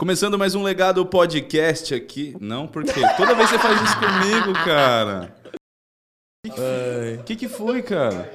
[0.00, 2.34] Começando mais um legado podcast aqui.
[2.40, 5.36] Não, porque toda vez você faz isso comigo, cara.
[7.20, 8.32] O que, que foi, cara?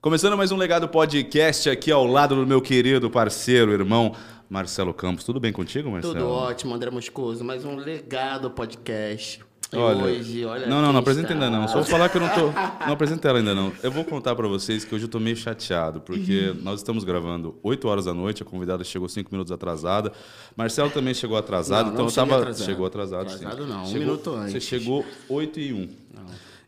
[0.00, 4.16] Começando mais um legado podcast aqui ao lado do meu querido parceiro, irmão
[4.48, 5.22] Marcelo Campos.
[5.22, 6.14] Tudo bem contigo, Marcelo?
[6.14, 7.44] Tudo ótimo, André Moscoso.
[7.44, 9.40] Mais um legado podcast.
[9.72, 11.68] E Olha, hoje, olha não, não, não apresenta ainda não.
[11.68, 12.46] Só vou falar que eu não tô.
[12.86, 13.72] Não apresenta ela ainda não.
[13.84, 17.56] Eu vou contar pra vocês que hoje eu tô meio chateado, porque nós estamos gravando
[17.62, 20.10] 8 horas da noite, a convidada chegou 5 minutos atrasada.
[20.56, 22.36] Marcelo também chegou atrasado, Não, então não eu tava.
[22.40, 22.66] atrasado.
[22.66, 23.68] Chegou atrasado, Atrasado sim.
[23.70, 24.62] não, um Chegou- minuto Você antes.
[24.64, 25.88] chegou 8 e 1.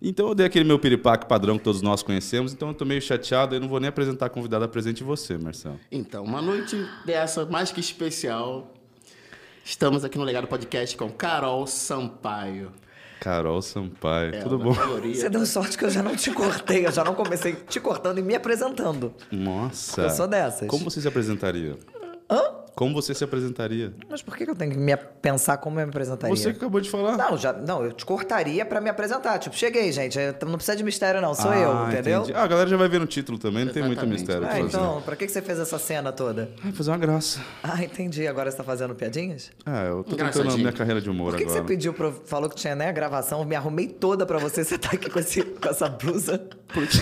[0.01, 3.01] Então eu dei aquele meu piripaque padrão que todos nós conhecemos, então eu tô meio
[3.03, 5.79] chateado, eu não vou nem apresentar a convidada presente você, Marcelo.
[5.91, 8.73] Então, uma noite dessa mais que especial.
[9.65, 12.73] Estamos aqui no Legado Podcast com Carol Sampaio.
[13.23, 14.75] Carol Sampaio, É, tudo bom?
[14.75, 15.17] favorita.
[15.21, 18.19] Você deu sorte que eu já não te cortei, eu já não comecei te cortando
[18.19, 19.15] e me apresentando.
[19.31, 20.03] Nossa.
[20.03, 20.67] Eu sou dessas.
[20.69, 21.77] Como você se apresentaria?
[22.29, 22.43] Hã?
[22.75, 23.93] Como você se apresentaria?
[24.09, 26.35] Mas por que que eu tenho que me pensar como eu me apresentaria?
[26.35, 27.17] Você que acabou de falar.
[27.17, 29.39] Não, já, não, eu te cortaria pra me apresentar.
[29.39, 30.19] Tipo, cheguei, gente.
[30.19, 31.35] eu- Não precisa de mistério, não.
[31.35, 32.21] Sou Ah, eu, entendeu?
[32.23, 32.35] entendi.
[32.35, 34.61] Ah, a galera já vai ver no título também, não tem muito mistério pra Ah,
[34.61, 36.51] então, pra que que você fez essa cena toda?
[36.67, 37.41] Ah, fazer uma graça.
[37.63, 38.27] Ah, entendi.
[38.27, 39.51] Agora você tá fazendo piadinhas?
[39.67, 41.63] Ah, eu tô tentando a minha carreira de humor Por que, que agora.
[41.63, 42.11] você pediu pra.
[42.25, 44.63] Falou que tinha, né, gravação, eu me arrumei toda pra você.
[44.73, 46.41] Você tá aqui com, esse, com essa blusa.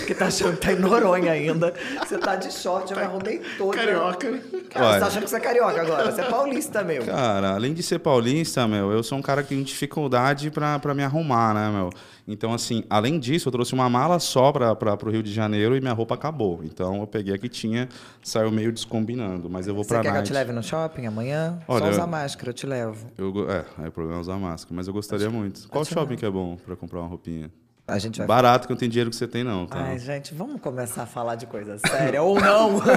[0.05, 1.73] Que tá achando que tá em Noronha ainda.
[2.05, 3.77] Você tá de short, eu me arrumei toda.
[3.77, 4.39] Carioca.
[4.69, 4.93] Cara, Olha.
[4.95, 6.11] você tá achando que você é carioca agora?
[6.11, 7.05] Você é paulista, meu.
[7.05, 10.93] Cara, além de ser paulista, meu, eu sou um cara que tem dificuldade pra, pra
[10.93, 11.89] me arrumar, né, meu?
[12.27, 15.81] Então, assim, além disso, eu trouxe uma mala só pra, pro Rio de Janeiro e
[15.81, 16.61] minha roupa acabou.
[16.63, 17.89] Então, eu peguei a que tinha,
[18.23, 19.49] saiu meio descombinando.
[19.49, 20.27] Mas eu vou Você pra quer que eu night.
[20.27, 21.59] te leve no shopping amanhã?
[21.67, 23.07] Olha, Só usar máscara, eu te levo.
[23.17, 25.67] Eu, é, aí o problema é usar máscara, mas eu gostaria muito.
[25.67, 27.51] Qual shopping que é bom pra comprar uma roupinha?
[27.91, 28.27] A gente vai.
[28.27, 29.77] Barato, que eu não tenho dinheiro que você tem, não, tá?
[29.77, 32.81] Ai, gente, vamos começar a falar de coisa séria ou não?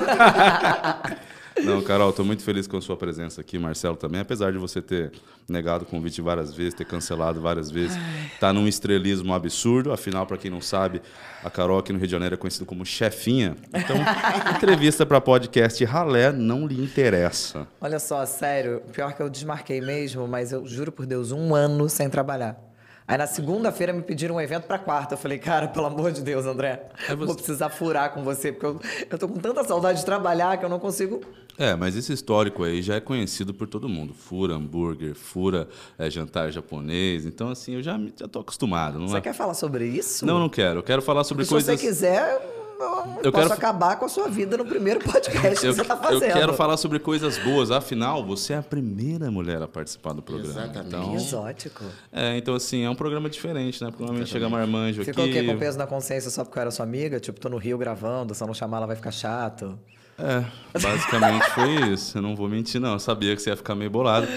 [1.62, 4.82] Não, Carol, estou muito feliz com a sua presença aqui, Marcelo também, apesar de você
[4.82, 5.12] ter
[5.48, 7.96] negado o convite várias vezes, ter cancelado várias vezes,
[8.40, 11.00] tá num estrelismo absurdo, afinal, para quem não sabe,
[11.44, 13.96] a Carol aqui no Rio de Janeiro é conhecida como chefinha, então
[14.56, 17.68] entrevista para podcast ralé não lhe interessa.
[17.80, 21.88] Olha só, sério, pior que eu desmarquei mesmo, mas eu juro por Deus, um ano
[21.88, 22.73] sem trabalhar.
[23.06, 25.12] Aí na segunda-feira me pediram um evento pra quarta.
[25.14, 28.50] Eu falei, cara, pelo amor de Deus, André, É você- vou precisar furar com você,
[28.50, 31.20] porque eu, eu tô com tanta saudade de trabalhar que eu não consigo.
[31.58, 34.14] É, mas esse histórico aí já é conhecido por todo mundo.
[34.14, 37.26] Fura hambúrguer, fura é, jantar japonês.
[37.26, 38.98] Então, assim, eu já, já tô acostumado.
[38.98, 39.20] Não, Você é...
[39.20, 40.24] quer falar sobre isso?
[40.24, 40.78] não, não quero.
[40.78, 41.78] Eu quero falar sobre se coisas.
[41.78, 45.66] você quiser, eu, Eu posso quero- acabar com a sua vida no primeiro podcast que
[45.66, 46.32] Eu, você tá eu fazendo.
[46.32, 47.70] quero falar sobre coisas boas.
[47.70, 50.50] Afinal, você é a primeira mulher a participar do programa.
[50.50, 50.86] Exatamente.
[50.88, 51.84] Então, Exótico.
[52.12, 53.90] é, então, assim, é um programa diferente, né?
[53.90, 55.38] Porque normalmente chega marmanjo Ficou o quê?
[55.38, 55.48] aqui.
[55.48, 57.20] Com peso na consciência só porque eu era sua amiga?
[57.20, 59.78] Tipo, tô no Rio gravando, se eu não chamar ela vai ficar chato.
[60.18, 60.44] É,
[60.80, 62.16] basicamente foi isso.
[62.18, 62.92] Eu não vou mentir, não.
[62.94, 64.28] Eu sabia que você ia ficar meio bolado.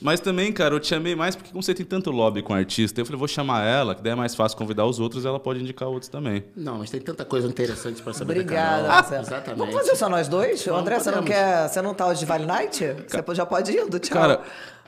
[0.00, 3.00] Mas também, cara, eu te chamei mais porque como você tem tanto lobby com artista,
[3.00, 5.60] eu falei, vou chamar ela, que daí é mais fácil convidar os outros, ela pode
[5.60, 6.44] indicar outros também.
[6.54, 8.88] Não, mas tem tanta coisa interessante pra saber Obrigada.
[8.88, 9.22] Marcelo.
[9.22, 9.58] Exatamente.
[9.58, 10.62] Vamos fazer só nós dois?
[10.64, 11.68] Vamos, André, você não quer.
[11.68, 12.84] Você não tá hoje de Vale Night?
[13.08, 14.12] Você já pode ir indo, tchau.
[14.20, 14.40] Cara,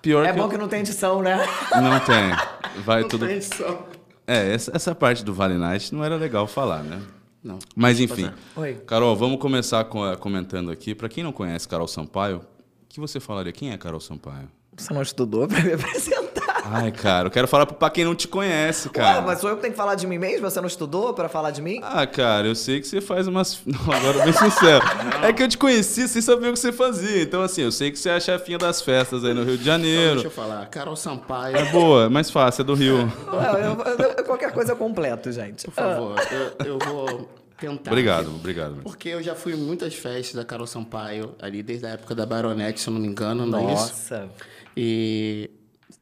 [0.03, 0.39] pior é que.
[0.39, 1.47] bom eu- que não tem edição, né?
[1.73, 2.83] Não tem.
[2.83, 3.27] Vai tudo.
[3.27, 3.87] Tem só.
[4.27, 7.01] É, essa, essa parte do Vale Night não era legal falar, né?
[7.43, 7.59] Não.
[7.75, 8.31] Mas enfim.
[8.57, 8.75] Oi.
[8.87, 10.95] Carol, vamos começar com- eh, comentando aqui.
[10.95, 13.53] Pra quem não conhece Carol Sampaio, o que você falaria?
[13.53, 14.49] Quem é Carol Sampaio?
[14.77, 16.46] Você não estudou pra me apresentar.
[16.65, 19.21] Ai, cara, eu quero falar pra quem não te conhece, cara.
[19.21, 20.49] Ué, mas sou eu que tenho que falar de mim mesmo?
[20.51, 21.81] Você não estudou pra falar de mim?
[21.83, 23.61] Ah, cara, eu sei que você faz umas.
[23.67, 24.85] Não, agora bem sincero.
[25.23, 27.23] É que eu te conheci sem saber o que você fazia.
[27.23, 29.63] Então, assim, eu sei que você é a chefinha das festas aí no Rio de
[29.69, 30.23] Então, deixa Janeiro.
[30.25, 30.67] eu falar.
[30.67, 32.97] Carol Sampaio, É boa, é mais fácil, é do Rio.
[33.33, 35.65] Ué, eu- eu- eu- qualquer coisa eu completo, gente.
[35.67, 36.17] por favor,
[36.61, 37.29] eu, eu vou
[37.59, 37.91] tentar.
[37.91, 38.77] Obrigado, obrigado.
[38.83, 42.25] Porque eu já fui em muitas festas da Carol Sampaio, ali desde a época da
[42.27, 43.83] Baronete, se eu não me engano, não é isso?
[43.85, 44.29] Nossa.
[44.77, 45.51] E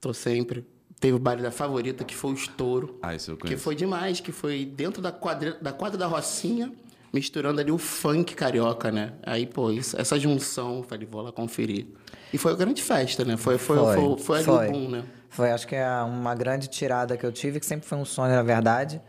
[0.05, 0.67] tô sempre.
[1.01, 2.99] Teve o baile da favorita, que foi o estouro.
[3.03, 3.63] Ah, isso eu Que conheço.
[3.63, 6.73] foi demais, que foi dentro da quadra da, quadra da Rocinha,
[7.13, 9.13] misturando ali o funk carioca, né?
[9.23, 11.87] Aí, pô, isso- essa junção, falei, vou lá conferir.
[12.33, 13.37] E foi uma grande festa, né?
[13.37, 14.69] Foi, foi, foi, foi, foi ali foi.
[14.69, 15.05] o boom, né?
[15.31, 18.35] Foi, acho que é uma grande tirada que eu tive, que sempre foi um sonho,
[18.35, 19.01] na verdade.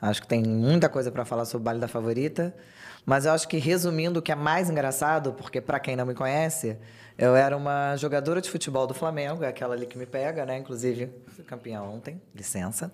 [0.00, 2.54] Acho que tem muita coisa para falar sobre o baile da favorita.
[3.04, 6.14] Mas eu acho que, resumindo, o que é mais engraçado, porque para quem não me
[6.14, 6.76] conhece,
[7.20, 10.56] eu era uma jogadora de futebol do Flamengo, é aquela ali que me pega, né?
[10.56, 12.90] Inclusive, fui campeã ontem, licença.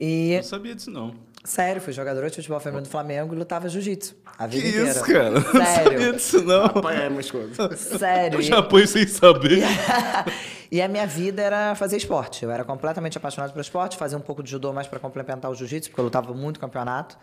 [0.00, 1.14] E, Não sabia disso, não.
[1.44, 4.16] sério, fui jogadora de futebol feminino do Flamengo e lutava jiu-jitsu.
[4.36, 4.90] A Que vida inteira.
[4.90, 5.30] isso, cara?
[5.30, 6.12] Não sabia Sério.
[6.14, 6.68] disso, não.
[6.68, 7.76] Papai é mais coisa.
[7.76, 8.38] Sério.
[8.38, 9.62] Eu já apoio sem saber.
[10.72, 12.44] e a minha vida era fazer esporte.
[12.44, 15.54] Eu era completamente apaixonado pelo esporte, fazia um pouco de judô mais para complementar o
[15.54, 17.16] jiu-jitsu, porque eu lutava muito campeonato.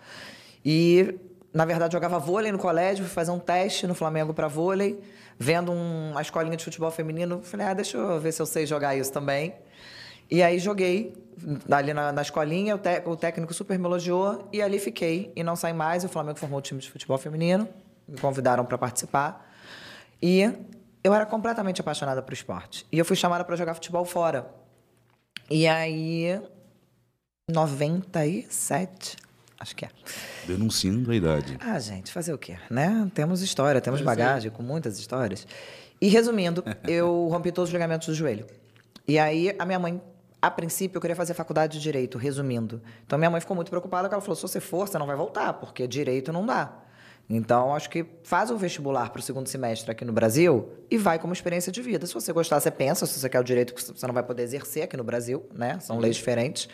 [0.64, 1.16] E
[1.54, 5.00] na verdade, jogava vôlei no colégio, fui fazer um teste no Flamengo para vôlei,
[5.38, 7.42] vendo um, uma escolinha de futebol feminino.
[7.44, 9.54] Falei, ah, deixa eu ver se eu sei jogar isso também.
[10.30, 11.14] E aí joguei
[11.72, 15.44] ali na, na escolinha, o, te, o, técnico super me elogiou e ali fiquei e
[15.44, 16.04] não saí mais.
[16.04, 17.68] O Flamengo formou o time de futebol feminino,
[18.08, 19.50] me convidaram para participar.
[20.22, 20.52] E
[21.04, 22.86] eu era completamente apaixonada por esporte.
[22.92, 24.50] E eu fui chamada para jogar futebol fora.
[25.50, 26.42] E aí,
[27.50, 29.16] 97,
[29.60, 29.90] acho que é.
[30.46, 31.58] Denunciando a idade.
[31.60, 32.58] Ah, gente, fazer o quê?
[32.70, 33.10] Né?
[33.14, 35.48] Temos história, temos bagagem, com muitas histórias.
[36.00, 38.46] E resumindo, eu rompi todos os ligamentos do joelho.
[39.08, 40.02] E aí a minha mãe
[40.42, 42.82] a princípio, eu queria fazer faculdade de direito, resumindo.
[43.06, 45.16] Então, minha mãe ficou muito preocupada, porque ela falou: se você for, você não vai
[45.16, 46.74] voltar, porque direito não dá.
[47.30, 51.20] Então, acho que faz o vestibular para o segundo semestre aqui no Brasil e vai
[51.20, 52.08] como experiência de vida.
[52.08, 54.44] Se você gostar, você pensa, se você quer o direito que você não vai poder
[54.44, 55.78] exercer aqui no Brasil, né?
[55.80, 56.70] São leis diferentes.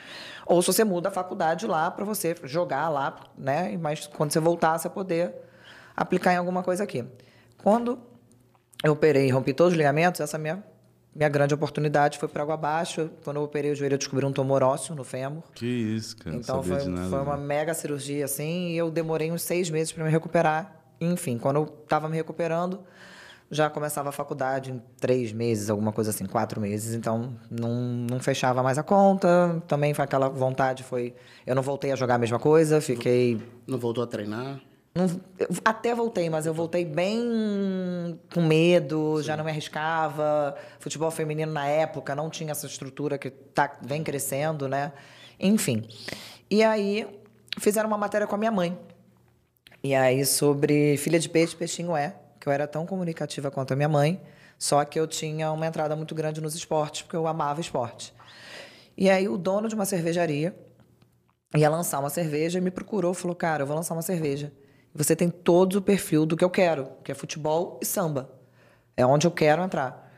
[0.46, 3.76] Ou se você muda a faculdade lá para você jogar lá, né?
[3.78, 5.34] Mas quando você voltar, você poder
[5.96, 7.04] aplicar em alguma coisa aqui.
[7.58, 8.00] Quando
[8.84, 10.64] eu operei e rompi todos os ligamentos, essa minha
[11.16, 13.10] minha grande oportunidade foi para água abaixo.
[13.24, 15.44] Quando eu operei o joelho, eu descobri um tumor ósseo no fêmur.
[15.54, 16.36] Que isso, cara.
[16.36, 20.10] Então foi, foi uma mega cirurgia, assim, e eu demorei uns seis meses para me
[20.10, 20.76] recuperar.
[21.00, 22.80] Enfim, quando eu estava me recuperando,
[23.52, 26.96] já começava a faculdade em três meses, alguma coisa assim, quatro meses.
[26.96, 27.74] Então não,
[28.10, 29.62] não fechava mais a conta.
[29.68, 31.14] Também foi aquela vontade, foi.
[31.46, 33.40] Eu não voltei a jogar a mesma coisa, fiquei.
[33.68, 34.60] Não voltou a treinar?
[34.96, 35.08] Não,
[35.66, 39.24] até voltei, mas eu voltei bem com medo, Sim.
[39.24, 40.56] já não me arriscava.
[40.80, 44.94] Futebol feminino na época não tinha essa estrutura que tá, vem crescendo, né?
[45.40, 45.88] Enfim.
[46.50, 47.08] E aí
[47.60, 48.78] fizeram uma matéria com a minha mãe.
[49.84, 53.76] E aí sobre filha de peixe, peixinho é, que eu era tão comunicativa quanto a
[53.76, 54.22] minha mãe,
[54.60, 58.14] só que eu tinha uma entrada muito grande nos esportes, porque eu amava esporte.
[58.96, 60.56] E aí o dono de uma cervejaria
[61.56, 64.54] ia lançar uma cerveja e me procurou, falou: "Cara, eu vou lançar uma cerveja.
[64.96, 68.30] Você tem todo o perfil do que eu quero, que é futebol e samba.
[68.96, 70.12] É onde eu quero entrar.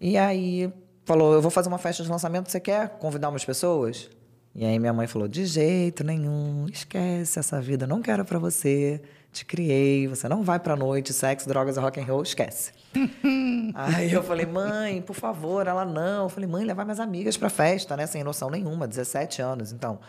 [0.00, 0.72] E aí
[1.04, 4.10] falou: Eu vou fazer uma festa de lançamento, você quer convidar umas pessoas?
[4.54, 9.02] E aí minha mãe falou: De jeito nenhum, esquece essa vida, não quero para você.
[9.32, 12.72] Te criei, você não vai pra noite, sexo, drogas, rock and roll, esquece.
[13.74, 16.24] aí eu falei: Mãe, por favor, ela não.
[16.24, 18.06] Eu falei: Mãe, levar minhas amigas pra festa, né?
[18.06, 20.00] Sem noção nenhuma, 17 anos, então,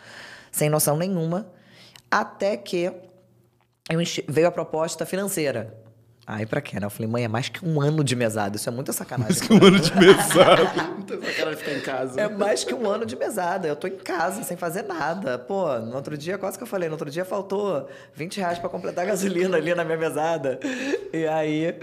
[0.50, 1.46] sem noção nenhuma.
[2.10, 2.90] Até que
[3.88, 4.24] eu enche...
[4.28, 5.74] veio a proposta financeira.
[6.26, 6.84] Aí pra quê, né?
[6.84, 8.54] Eu falei, mãe, é mais que um ano de mesada.
[8.54, 9.34] Isso é muita sacanagem.
[9.34, 10.84] Mais que um ano de mesada.
[10.92, 12.20] muita sacanagem ficar em casa.
[12.20, 13.66] É mais que um ano de mesada.
[13.66, 15.38] Eu tô em casa, sem fazer nada.
[15.38, 18.68] Pô, no outro dia, quase que eu falei, no outro dia faltou 20 reais pra
[18.68, 20.60] completar a gasolina ali na minha mesada.
[21.14, 21.80] E aí,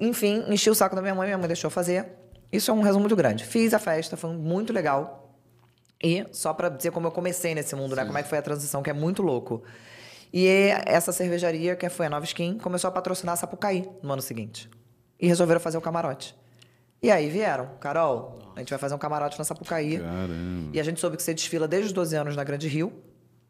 [0.00, 2.04] enfim, enchi o saco da minha mãe, minha mãe deixou fazer.
[2.50, 3.44] Isso é um resumo muito grande.
[3.44, 5.36] Fiz a festa, foi muito legal.
[6.02, 8.02] E só pra dizer como eu comecei nesse mundo, né?
[8.02, 8.06] Sim.
[8.06, 8.06] né?
[8.06, 9.62] Como é que foi a transição, que é muito louco.
[10.32, 10.46] E
[10.84, 14.68] essa cervejaria, que foi a Nova Skin, começou a patrocinar a Sapucaí no ano seguinte.
[15.18, 16.36] E resolveram fazer o camarote.
[17.02, 19.98] E aí vieram, Carol, a gente vai fazer um camarote na Sapucaí.
[19.98, 20.70] Caramba.
[20.72, 22.92] E a gente soube que você desfila desde os 12 anos na Grande Rio.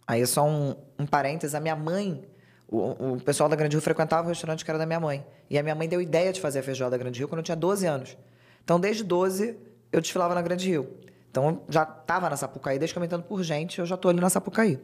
[0.06, 2.24] Aí só um, um parênteses, a minha mãe,
[2.66, 5.26] o, o pessoal da Grande Rio frequentava o restaurante que era da minha mãe.
[5.48, 7.44] E a minha mãe deu ideia de fazer a feijoada da Grande Rio quando eu
[7.44, 8.16] tinha 12 anos.
[8.62, 9.56] Então, desde 12,
[9.90, 10.88] eu desfilava na Grande Rio.
[11.30, 13.94] Então, eu já estava na Sapucaí, desde que eu me entendo por gente, eu já
[13.94, 14.78] estou ali na Sapucaí.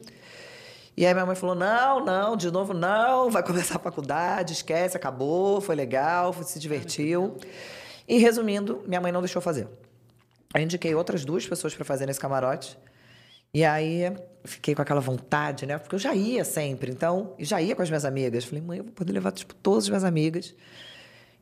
[0.97, 4.97] E aí minha mãe falou: não, não, de novo não, vai começar a faculdade, esquece,
[4.97, 7.37] acabou, foi legal, se divertiu.
[8.07, 9.69] E resumindo, minha mãe não deixou fazer.
[10.55, 12.79] Eu indiquei outras duas pessoas para fazer nesse camarote.
[13.53, 14.13] E aí
[14.45, 15.79] fiquei com aquela vontade, né?
[15.79, 18.45] Porque eu já ia sempre, então, já ia com as minhas amigas.
[18.45, 20.55] Falei, mãe, eu vou poder levar tipo, todas as minhas amigas.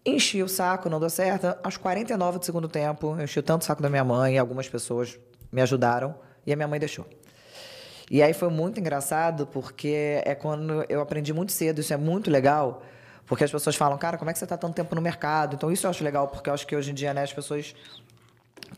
[0.05, 1.55] Enchi o saco, não deu certo.
[1.63, 5.19] Aos 49 do segundo tempo, eu enchi tanto o saco da minha mãe, algumas pessoas
[5.51, 6.15] me ajudaram
[6.47, 7.07] e a minha mãe deixou.
[8.13, 12.31] E aí foi muito engraçado, porque é quando eu aprendi muito cedo, isso é muito
[12.31, 12.83] legal,
[13.25, 15.55] porque as pessoas falam, cara, como é que você está tanto tempo no mercado?
[15.55, 17.75] Então isso eu acho legal, porque eu acho que hoje em dia né, as pessoas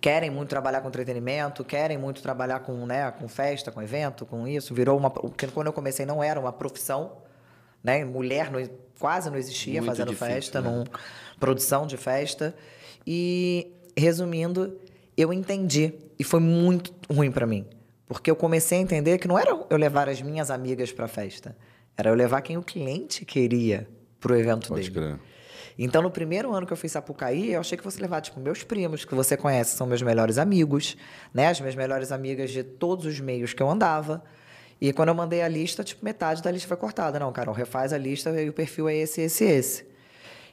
[0.01, 4.47] querem muito trabalhar com entretenimento, querem muito trabalhar com, né, com festa, com evento, com
[4.47, 4.73] isso.
[4.73, 5.11] Virou uma.
[5.11, 7.17] Porque quando eu comecei não era uma profissão,
[7.83, 8.05] né?
[8.05, 8.65] Mulher não,
[9.01, 10.71] quase não existia muito fazendo difícil, festa, né?
[10.71, 10.85] num,
[11.41, 12.55] produção de festa.
[13.05, 14.79] E, resumindo,
[15.17, 15.93] eu entendi.
[16.17, 17.67] E foi muito ruim para mim.
[18.07, 21.09] Porque eu comecei a entender que não era eu levar as minhas amigas para a
[21.09, 21.57] festa,
[21.97, 23.89] era eu levar quem o cliente queria
[24.21, 24.95] para o evento Pode dele.
[24.95, 25.35] Crer.
[25.77, 28.63] Então, no primeiro ano que eu fiz Sapucaí, eu achei que fosse levar, tipo, meus
[28.63, 30.97] primos, que você conhece, são meus melhores amigos,
[31.33, 31.49] né?
[31.49, 34.23] As minhas melhores amigas de todos os meios que eu andava.
[34.81, 37.19] E quando eu mandei a lista, tipo, metade da lista foi cortada.
[37.19, 39.87] Não, Carol, refaz a lista e o perfil é esse, esse, esse.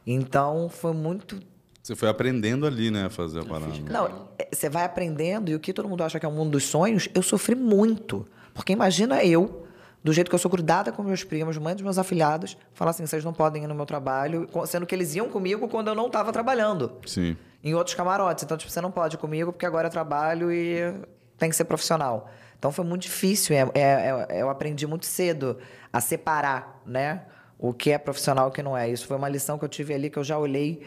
[0.07, 1.39] Então, foi muito
[1.81, 3.73] você foi aprendendo ali, né, a fazer a parada.
[3.89, 6.51] Não, é, você vai aprendendo e o que todo mundo acha que é o mundo
[6.51, 8.27] dos sonhos, eu sofri muito.
[8.53, 9.65] Porque imagina eu,
[10.03, 13.05] do jeito que eu sou grudada com meus primos, mãe dos meus afilhados, falar assim,
[13.05, 16.07] vocês não podem ir no meu trabalho, sendo que eles iam comigo quando eu não
[16.07, 17.35] estava trabalhando, Sim.
[17.63, 18.43] em outros camarotes.
[18.43, 20.93] Então, tipo, você não pode ir comigo porque agora eu trabalho e
[21.37, 22.29] tem que ser profissional.
[22.59, 23.55] Então, foi muito difícil.
[23.55, 25.57] É, é- é- eu aprendi muito cedo
[25.91, 27.23] a separar, né?
[27.57, 28.87] O que é profissional e o que não é.
[28.89, 30.83] Isso foi uma lição que eu tive ali, que eu já olhei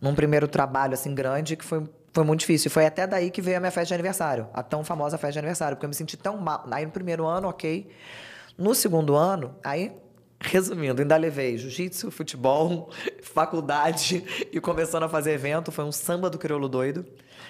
[0.00, 2.68] num primeiro trabalho, assim, grande, que foi, foi muito difícil.
[2.68, 4.48] E foi até daí que veio a minha festa de aniversário.
[4.52, 5.76] A tão famosa festa de aniversário.
[5.76, 6.66] Porque eu me senti tão mal.
[6.70, 7.88] Aí, no primeiro ano, ok.
[8.56, 9.92] No segundo ano, aí...
[10.40, 12.90] Resumindo, ainda levei jiu-jitsu, futebol,
[13.24, 15.72] faculdade e começando a fazer evento.
[15.72, 17.04] Foi um samba do crioulo doido.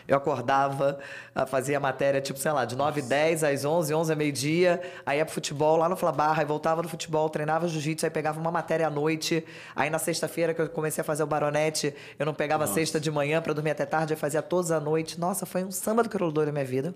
[0.09, 0.99] Eu acordava,
[1.35, 4.81] ah, fazia matéria, tipo, sei lá, de 9 h 10 às 11, 11 a meio-dia.
[5.05, 8.41] Aí ia pro futebol lá no Flabarra, aí voltava no futebol, treinava jiu-jitsu, aí pegava
[8.41, 9.45] uma matéria à noite.
[9.77, 13.11] Aí na sexta-feira que eu comecei a fazer o Baronete, eu não pegava sexta de
[13.11, 15.21] manhã pra dormir até tarde, eu fazia todos à noite.
[15.21, 16.95] Nossa, foi um samba do crioulo na minha vida.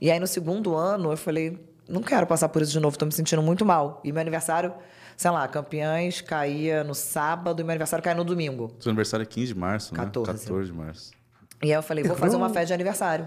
[0.00, 3.04] E aí no segundo ano eu falei, não quero passar por isso de novo, tô
[3.04, 4.00] me sentindo muito mal.
[4.02, 4.72] E meu aniversário,
[5.18, 8.74] sei lá, campeãs caía no sábado e meu aniversário caía no domingo.
[8.80, 10.32] Seu aniversário é 15 de março, 14.
[10.32, 10.38] né?
[10.38, 11.23] 14 de março.
[11.64, 13.26] E aí eu falei, vou fazer uma festa de aniversário.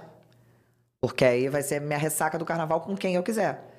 [1.01, 3.76] Porque aí vai ser minha ressaca do carnaval com quem eu quiser.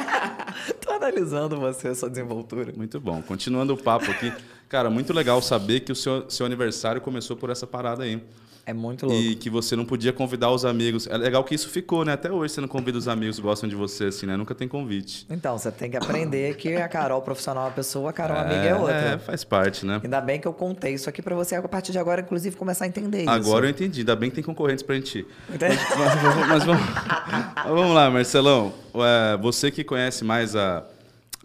[0.80, 2.72] tô analisando você, sua desenvoltura.
[2.74, 3.20] Muito bom.
[3.20, 4.32] Continuando o papo aqui.
[4.70, 8.22] Cara, muito legal saber que o seu, seu aniversário começou por essa parada aí.
[8.64, 9.20] É muito louco.
[9.20, 11.08] E que você não podia convidar os amigos.
[11.08, 12.12] É legal que isso ficou, né?
[12.12, 14.36] Até hoje você não convida os amigos que gostam de você, assim, né?
[14.36, 15.26] Nunca tem convite.
[15.28, 18.54] Então, você tem que aprender que a Carol profissional é uma pessoa, a Carol amiga
[18.62, 18.94] é outra.
[18.94, 20.00] É, faz parte, né?
[20.04, 22.84] Ainda bem que eu contei isso aqui pra você, a partir de agora, inclusive, começar
[22.84, 23.30] a entender isso.
[23.30, 24.00] Agora eu entendi.
[24.02, 25.26] Ainda bem que tem concorrentes pra gente ir.
[25.48, 25.58] Mas,
[25.98, 26.82] mas- mas vamos,
[27.64, 28.72] vamos lá, Marcelão.
[28.94, 30.84] É, você que conhece mais a,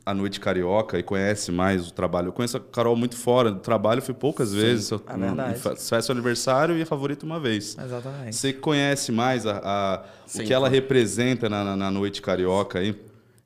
[0.06, 2.28] a Noite Carioca e conhece mais o trabalho.
[2.28, 4.92] Eu conheço a Carol muito fora do trabalho, fui poucas vezes.
[4.92, 5.60] Eu- é verdade.
[5.60, 7.76] fa- Faz seu aniversário e é favorito uma vez.
[7.78, 8.36] Exatamente.
[8.36, 10.44] Você que conhece mais a, a- o Sim.
[10.44, 12.96] que ela representa na, na- na Noite Carioca aí?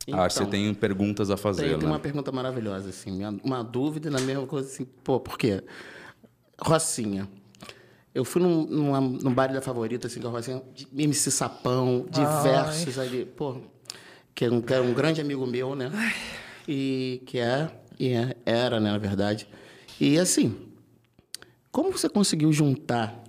[0.05, 1.77] Então, ah, você tem perguntas a fazer, Tem, né?
[1.77, 5.63] tem uma pergunta maravilhosa, assim, uma dúvida na mesma coisa, assim, pô, por quê?
[6.59, 7.29] Rocinha.
[8.13, 12.05] Eu fui num, numa, num baile da favorita, assim, com a Rocinha, de MC Sapão,
[12.09, 13.57] diversos ali, pô,
[14.33, 15.91] que é um, que é um grande amigo meu, né?
[16.71, 17.67] E que é,
[17.99, 19.47] e é- era, né, na verdade.
[19.99, 20.55] E assim,
[21.71, 23.23] como você conseguiu juntar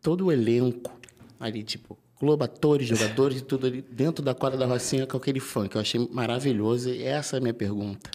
[0.00, 0.92] todo o elenco
[1.40, 5.40] ali, tipo, Globo, atores, jogadores e tudo ali dentro da quadra da Rocinha com aquele
[5.40, 5.74] funk?
[5.74, 8.08] Eu achei maravilhoso e essa é a minha pergunta.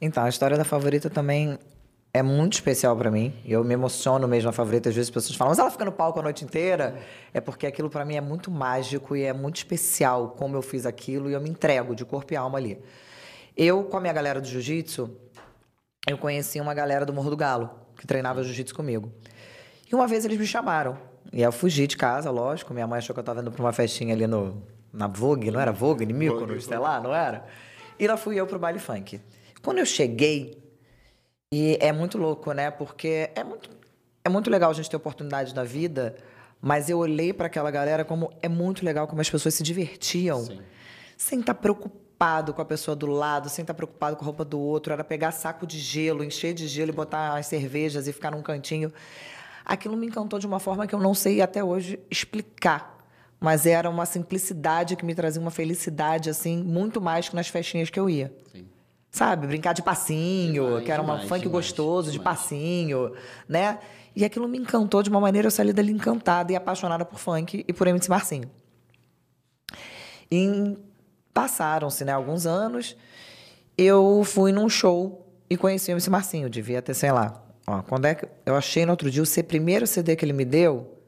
[0.00, 1.56] Então, a história da favorita também
[2.12, 3.32] é muito especial pra mim.
[3.46, 4.88] Eu me emociono mesmo na favorita.
[4.90, 7.00] Às vezes as pessoas falam, mas ela fica no palco a noite inteira.
[7.32, 10.84] É porque aquilo pra mim é muito mágico e é muito especial como eu fiz
[10.84, 12.78] aquilo e eu me entrego de corpo e alma ali.
[13.56, 15.10] Eu, com a minha galera do jiu-jitsu,
[16.06, 19.10] eu conheci uma galera do Morro do Galo, que treinava jiu-jitsu comigo.
[19.90, 20.98] E uma vez eles me chamaram.
[21.32, 22.74] E eu fugi de casa, lógico.
[22.74, 25.58] Minha mãe achou que eu tava indo pra uma festinha ali no, na Vogue, não
[25.58, 27.46] era Vogue, Mykonos, sei lá, não era?
[27.98, 29.22] E lá fui eu pro baile funk.
[29.62, 30.62] Quando eu cheguei,
[31.50, 32.70] e é muito louco, né?
[32.70, 33.70] Porque é muito,
[34.22, 36.14] é muito legal a gente ter oportunidade na vida,
[36.60, 40.46] mas eu olhei para aquela galera como é muito legal como as pessoas se divertiam.
[41.16, 42.05] Sem estar preocupado
[42.54, 44.92] com a pessoa do lado, sem estar preocupado com a roupa do outro.
[44.92, 48.42] Era pegar saco de gelo, encher de gelo e botar as cervejas e ficar num
[48.42, 48.92] cantinho.
[49.64, 52.96] Aquilo me encantou de uma forma que eu não sei até hoje explicar.
[53.38, 57.90] Mas era uma simplicidade que me trazia uma felicidade, assim, muito mais que nas festinhas
[57.90, 58.32] que eu ia.
[58.50, 58.66] Sim.
[59.10, 59.46] Sabe?
[59.46, 63.12] Brincar de passinho, Demais, que era uma demais, funk demais, gostoso, de passinho,
[63.48, 63.78] né?
[64.14, 67.64] E aquilo me encantou de uma maneira, eu saí dali encantada e apaixonada por funk
[67.68, 68.50] e por MC Marcinho.
[70.30, 70.76] E
[71.36, 72.96] passaram-se, né, alguns anos,
[73.76, 78.06] eu fui num show e conheci o MC Marcinho, devia ter, sei lá, ó, quando
[78.06, 80.98] é que eu achei no outro dia o primeiro CD que ele me deu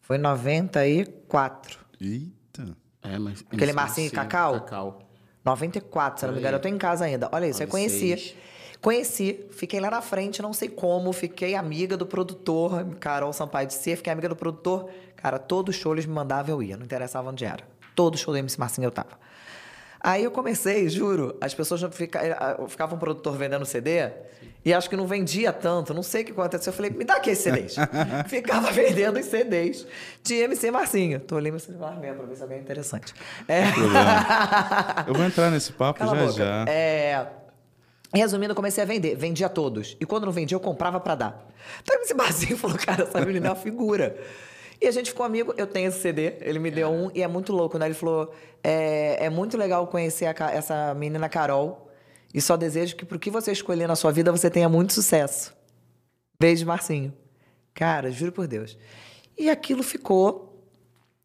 [0.00, 1.80] foi em 94.
[2.00, 2.76] Eita.
[3.02, 3.44] É, mas...
[3.52, 4.60] Aquele Marcinho e Cacau?
[4.60, 5.02] Cacau.
[5.44, 7.28] 94, se não me engano, eu tô em casa ainda.
[7.32, 8.10] Olha isso, eu conheci.
[8.10, 8.36] 96.
[8.80, 13.74] Conheci, fiquei lá na frente, não sei como, fiquei amiga do produtor, Carol Sampaio de
[13.74, 14.88] C, fiquei amiga do produtor.
[15.16, 17.64] Cara, todo show eles me mandavam, eu ia, não interessava onde era.
[17.96, 19.20] Todo show do MC Marcinho eu tava.
[20.02, 22.36] Aí eu comecei, juro, as pessoas não fica, eh,
[22.68, 24.10] ficava um produtor vendendo CD
[24.64, 26.72] e acho que não vendia tanto, não sei o que aconteceu.
[26.72, 27.76] Eu falei, me dá aqui CDs.
[28.26, 29.86] Ficava vendendo os CDs
[30.22, 31.20] de MC Marcinho.
[31.20, 33.14] Tô olhando meu celular mesmo pra ver se alguém é interessante.
[33.48, 33.62] É.
[35.06, 36.32] Eu vou entrar nesse papo Cala já boca.
[36.32, 36.64] já.
[36.68, 37.26] É,
[38.14, 39.16] Resumindo, eu comecei a vender.
[39.16, 39.96] Vendia todos.
[39.98, 41.48] E quando não vendia, eu comprava pra dar.
[41.82, 44.16] Então esse barzinho falou, cara, essa menina é uma figura.
[44.82, 45.54] E a gente ficou amigo.
[45.56, 47.08] Eu tenho esse CD, ele me deu um.
[47.14, 47.86] E é muito louco, né?
[47.86, 48.34] Ele falou,
[48.64, 51.88] é, é muito legal conhecer a essa menina Carol.
[52.34, 55.54] E só desejo que pro que você escolher na sua vida, você tenha muito sucesso.
[56.40, 57.12] Beijo, Marcinho.
[57.72, 58.76] Cara, juro por Deus.
[59.38, 60.66] E aquilo ficou.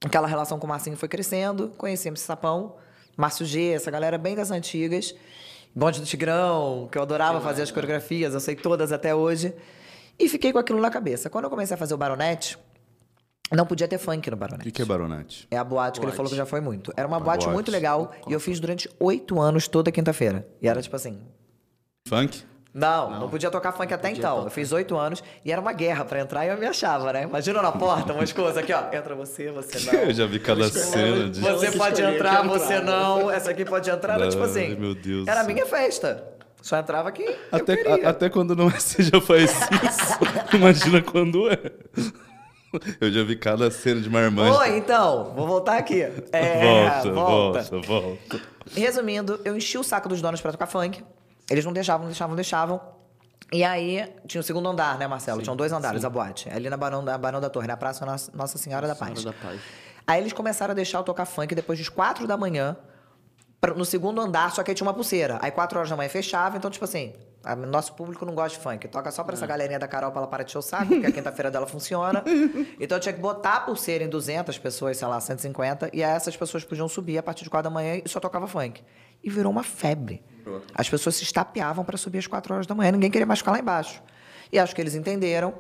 [0.06, 1.70] Aquela relação com o Marcinho foi crescendo.
[1.80, 2.76] Conheci esse Sapão,
[3.18, 5.16] Márcio G, essa galera bem das antigas.
[5.76, 9.52] Bonde do Tigrão, que eu adorava fazer as coreografias, eu sei todas até hoje.
[10.20, 11.30] E fiquei com aquilo na cabeça.
[11.30, 12.58] Quando eu comecei a fazer o Baronete,
[13.56, 14.63] não podia ter funk no O Baronete.
[14.66, 15.48] que, que é baronete?
[15.50, 16.18] É a boate que ele Boate.
[16.18, 16.92] falou que já foi muito.
[16.98, 17.54] Era uma boate, boate.
[17.54, 20.46] muito legal e eu fiz durante oito anos toda quinta-feira.
[20.62, 21.20] E era tipo assim.
[22.08, 22.44] Funk?
[22.74, 24.44] Não, não, podia tocar funk até então.
[24.44, 27.24] Eu fiz oito anos e era uma guerra pra entrar e eu me achava, né?
[27.24, 28.84] Imagina na porta umas coisas aqui, ó.
[28.96, 30.00] Entra você, você não.
[30.04, 31.39] Eu já vi cada cena de.
[31.39, 33.32] Você pode entrar, você não.
[33.32, 34.75] Essa aqui pode entrar, era tipo Ai, assim.
[34.75, 36.24] meu Deus Era a minha festa.
[36.62, 37.74] Só entrava quem Até,
[38.06, 40.56] a- até quando não é, você já faz isso.
[40.56, 41.58] Imagina quando é.
[42.99, 44.58] Eu já vi cada cena de marmanjo.
[44.60, 46.01] Oi, então, vou voltar aqui.
[46.32, 47.62] É, volta, volta.
[47.63, 48.41] volta, volta.
[48.75, 51.03] Resumindo, eu enchi o saco dos donos pra tocar funk.
[51.49, 52.82] Eles não deixavam, não deixavam, não deixavam.
[53.53, 55.41] E aí, tinha o segundo andar, né, Marcelo?
[55.41, 56.49] Tinham dois andares a boate.
[56.49, 59.17] Ali na Barão da, Barão da Torre, na Praça Nossa, Nossa Senhora da Paz.
[59.19, 59.62] Senhora da Paz.
[60.06, 62.75] Aí eles começaram a deixar eu tocar funk depois das quatro da manhã,
[63.62, 65.38] pra- no segundo andar, só que aí tinha uma pulseira.
[65.41, 67.13] Aí quatro horas da manhã fechava, então, tipo assim,
[67.51, 68.88] a- nosso público não gosta de funk.
[68.88, 71.05] Toca só pra essa galerinha da Carol pra ela parar de encher o saco, porque
[71.05, 72.23] a quinta-feira dela funciona.
[72.79, 76.12] Então eu tinha que botar a pulseira em 200 pessoas, sei lá, 150, e aí
[76.15, 78.83] essas pessoas podiam subir a partir de quatro da manhã e só tocava funk.
[79.23, 80.23] E virou uma febre.
[80.75, 83.51] As pessoas se estapeavam pra subir às quatro horas da manhã, ninguém queria mais ficar
[83.51, 84.01] lá embaixo.
[84.51, 85.53] E acho que eles entenderam.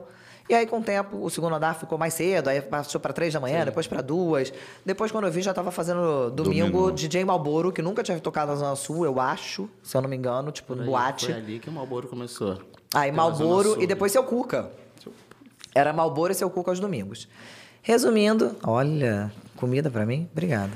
[0.49, 3.33] E aí, com o tempo, o segundo andar ficou mais cedo, aí passou para três
[3.33, 4.53] da manhã, depois para duas.
[4.85, 6.91] Depois, quando eu vi, já estava fazendo domingo, Domingo.
[6.93, 10.15] DJ Malboro, que nunca tinha tocado na Zona Sul, eu acho, se eu não me
[10.15, 11.25] engano, tipo, no boate.
[11.25, 12.61] Foi ali que o Malboro começou.
[12.93, 14.71] Aí Malboro e depois Seu Cuca.
[15.75, 17.27] Era Malboro e Seu Cuca aos domingos.
[17.81, 20.29] Resumindo, olha, comida pra mim?
[20.31, 20.71] Obrigada.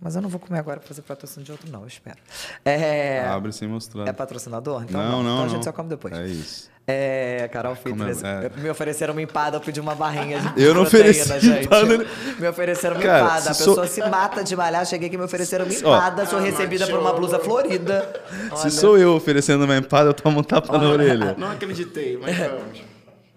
[0.00, 2.18] Mas eu não vou comer agora pra fazer patrocínio de outro, não, eu espero.
[2.64, 4.06] É, Abre sem mostrar.
[4.06, 4.82] é patrocinador?
[4.82, 5.44] Então, não, não, então não.
[5.44, 6.12] a gente só come depois.
[6.14, 6.70] É isso.
[6.86, 8.22] É, Carol Fitness.
[8.22, 8.50] é?
[8.56, 11.64] Me ofereceram uma empada, eu pedi uma barrinha de Eu não proteína, ofereci gente.
[11.64, 12.06] empada.
[12.38, 13.44] Me ofereceram uma Cara, empada.
[13.44, 14.84] A pessoa sou- se mata de malhar.
[14.84, 15.96] Cheguei aqui me ofereceram uma Ó.
[15.96, 16.26] empada.
[16.26, 18.12] sou recebida por uma blusa florida.
[18.56, 21.34] Se sou eu oferecendo uma empada, eu tomo um tapa na orelha.
[21.38, 22.82] Não acreditei, mas vamos.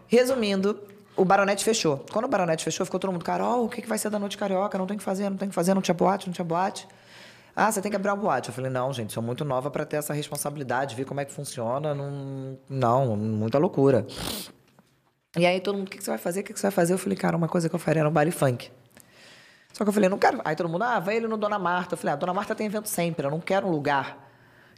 [0.07, 0.77] Resumindo,
[1.15, 2.03] o Baronete fechou.
[2.11, 4.37] Quando o Baronete fechou, ficou todo mundo, Carol, o que que vai ser da noite
[4.37, 4.77] carioca?
[4.77, 6.85] Não tem que fazer, não tem que fazer, não tinha boate, não tinha boate.
[7.59, 8.49] Ah, você tem que abrir uma boate.
[8.49, 11.31] Eu falei, não, gente, sou muito nova para ter essa responsabilidade, ver como é que
[11.31, 11.95] funciona.
[11.95, 14.05] Não, não muita loucura.
[15.35, 16.41] E aí todo mundo, o que que você vai fazer?
[16.41, 16.93] O que que você vai fazer?
[16.93, 18.69] Eu falei, cara, uma coisa que eu faria era um baile funk.
[19.73, 20.39] Só que eu falei, não quero.
[20.45, 21.95] Aí todo mundo, ah, vai ele no Dona Marta.
[21.95, 23.25] Eu falei, ah, Dona Marta tem evento sempre.
[23.25, 24.29] Eu não quero um lugar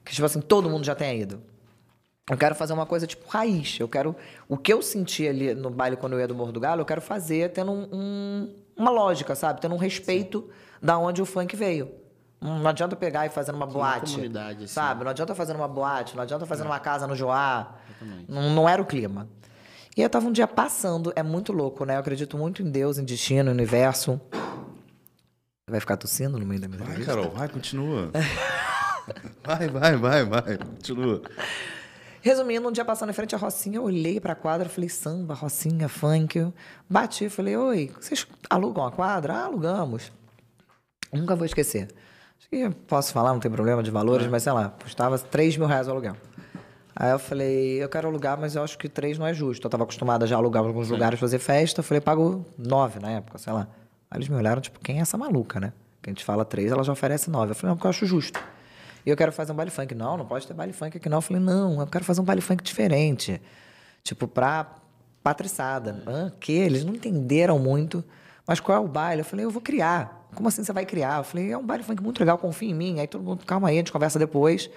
[0.06, 1.42] que, tipo assim, todo mundo já tenha ido.
[2.32, 3.78] Eu quero fazer uma coisa tipo raiz.
[3.78, 4.16] Eu quero.
[4.48, 6.86] O que eu senti ali no baile quando eu ia do Morro do Galo, eu
[6.86, 9.60] quero fazer tendo um- um- uma lógica, sabe?
[9.60, 10.50] Tendo um respeito
[10.82, 11.92] da onde o funk veio.
[12.42, 14.12] Não adianta pegar e fazer numa boate.
[14.14, 14.74] comunidade, assim.
[14.74, 15.04] Sabe?
[15.04, 17.76] Não adianta fazer numa boate, não adianta fazer numa casa no Joá.
[18.28, 19.28] Não, não era o clima.
[19.98, 21.96] E eu tava um dia passando, é muito louco, né?
[21.96, 24.22] Eu acredito muito em Deus, em destino, em universo.
[25.70, 27.14] Vai ficar tossindo no meio da minha Vai, entrevista?
[27.14, 28.10] Carol, vai, continua.
[29.44, 31.24] Vai, vai, vai, vai, continua.
[32.22, 35.90] Resumindo, um dia passando em frente à Rocinha, eu olhei pra quadra, falei, samba, Rocinha,
[35.90, 36.54] funk.
[36.88, 39.34] Bati, falei, oi, vocês alugam a quadra?
[39.34, 40.12] Ah, alugamos.
[41.12, 41.88] Nunca vou esquecer.
[42.40, 45.68] Acho que posso falar, não tem problema de valores, mas sei lá, custava 3 mil
[45.68, 46.16] reais o aluguel.
[46.96, 49.66] Aí eu falei, eu quero alugar, mas eu acho que três não é justo.
[49.66, 51.80] Eu tava acostumada já a alugar em alguns lugares fazer festa.
[51.80, 53.70] Eu falei, pago nove na época, sei lá.
[54.12, 55.72] Aí eles me olharam, tipo, quem é essa maluca, né?
[56.02, 57.52] Que a gente fala três, ela já oferece nove.
[57.52, 58.40] Eu falei, não, porque eu acho justo.
[59.06, 59.96] E eu quero fazer um baile funk.
[59.96, 61.20] Não, não pode ter baile funk aqui não.
[61.20, 63.42] Eu falei, não, eu quero fazer um baile funk diferente.
[64.04, 64.76] Tipo, pra
[65.24, 66.04] patriçada.
[66.06, 66.52] Ah, que?
[66.52, 68.04] Eles não entenderam muito.
[68.50, 69.22] Mas qual é o baile?
[69.22, 70.28] Eu falei, eu vou criar.
[70.34, 71.20] Como assim você vai criar?
[71.20, 73.00] Eu falei, é um baile funk muito legal, confia em mim.
[73.00, 74.72] Aí todo mundo, calma aí, a gente conversa depois.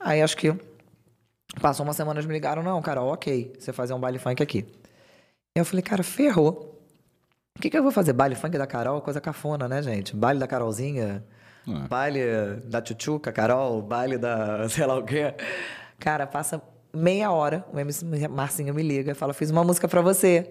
[0.00, 0.56] Aí acho que
[1.60, 4.64] passou uma semana, eles me ligaram, não, cara, ok, você fazer um baile funk aqui.
[5.54, 6.82] E eu falei, cara, ferrou.
[7.58, 8.14] O que, que eu vou fazer?
[8.14, 9.02] Baile funk da Carol?
[9.02, 10.16] Coisa cafona, né, gente?
[10.16, 11.22] Baile da Carolzinha,
[11.68, 11.86] É.
[11.86, 12.20] baile
[12.64, 15.34] da Tchutchuca, Carol, baile da sei lá o quê.
[15.98, 20.00] Cara, passa meia hora, o MC Marcinho me liga e fala, fiz uma música pra
[20.00, 20.50] você.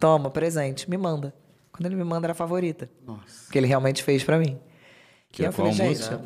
[0.00, 1.32] Toma, presente, me manda.
[1.78, 2.90] Quando ele me manda era a favorita.
[3.06, 3.50] Nossa.
[3.52, 4.58] Que ele realmente fez pra mim.
[5.30, 6.20] Que e é eu falei, qual gente, música?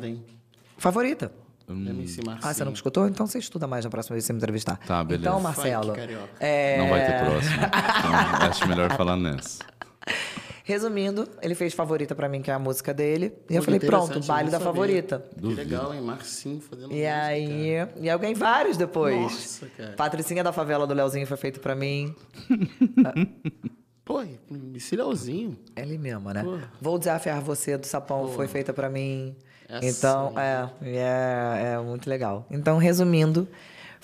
[0.77, 1.31] Favorita.
[1.69, 2.39] MC Marcinho.
[2.41, 3.07] Ah, você não escutou?
[3.07, 4.77] Então você estuda mais na próxima vez que você me entrevistar.
[4.77, 5.29] Tá, beleza.
[5.29, 6.27] Então, Marcelo, carioca.
[6.39, 7.55] é, Não vai ter próximo.
[7.55, 9.63] Então, acho melhor falar nessa.
[10.65, 13.33] resumindo, ele fez favorita pra mim, que é a música dele.
[13.49, 15.23] E eu Pô, falei, pronto, baile eu da favorita.
[15.39, 16.01] Que legal, hein?
[16.01, 17.69] Marcinho fazendo E música, aí,
[18.01, 19.15] e eu ganhei vários depois.
[19.21, 19.93] Nossa, cara.
[19.93, 22.15] Patricinha da favela do Leozinho foi feito pra mim.
[24.05, 25.57] Pô, MC Leozinho.
[25.75, 26.43] Ele mesmo, né?
[26.43, 26.57] Pô.
[26.81, 29.35] Vou desafiar você do Sapão foi feita pra mim.
[29.67, 32.45] Essa então, é, é, é muito legal.
[32.51, 33.47] Então, resumindo,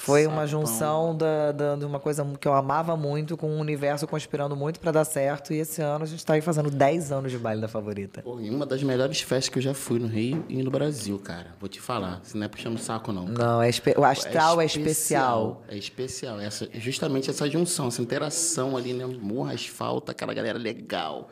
[0.01, 0.47] foi uma Sapão.
[0.47, 4.79] junção da, da- de uma coisa que eu amava muito com um universo conspirando muito
[4.79, 5.53] pra dar certo.
[5.53, 8.21] E esse ano a gente tá aí fazendo 10 anos de baile da favorita.
[8.21, 11.19] Pô, e uma das melhores festas que eu já fui no Rio e no Brasil,
[11.19, 11.47] cara.
[11.59, 12.21] Vou te falar.
[12.23, 13.25] Isso não é puxando o saco, não.
[13.25, 15.63] Não, é o astral é especial.
[15.67, 16.39] É especial.
[16.39, 19.05] Essa, justamente essa junção, essa interação ali, né?
[19.05, 21.27] Morra, asfalto, aquela galera legal,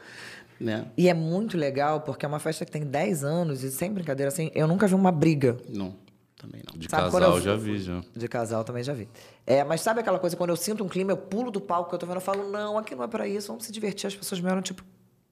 [0.60, 0.88] né?
[0.98, 4.28] E é muito legal porque é uma festa que tem 10 anos e sem brincadeira,
[4.30, 5.94] assim, eu nunca vi uma briga Não,
[6.38, 6.78] também não.
[6.80, 8.02] De Sabe casal eu- já vi, já.
[8.16, 9.10] De casal também já vi.
[9.46, 11.96] É, mas sabe aquela coisa, quando eu sinto um clima, eu pulo do palco que
[11.96, 14.08] eu tô vendo, eu falo, não, aqui não é pra isso, vamos se divertir.
[14.08, 14.84] As pessoas me olham, tipo,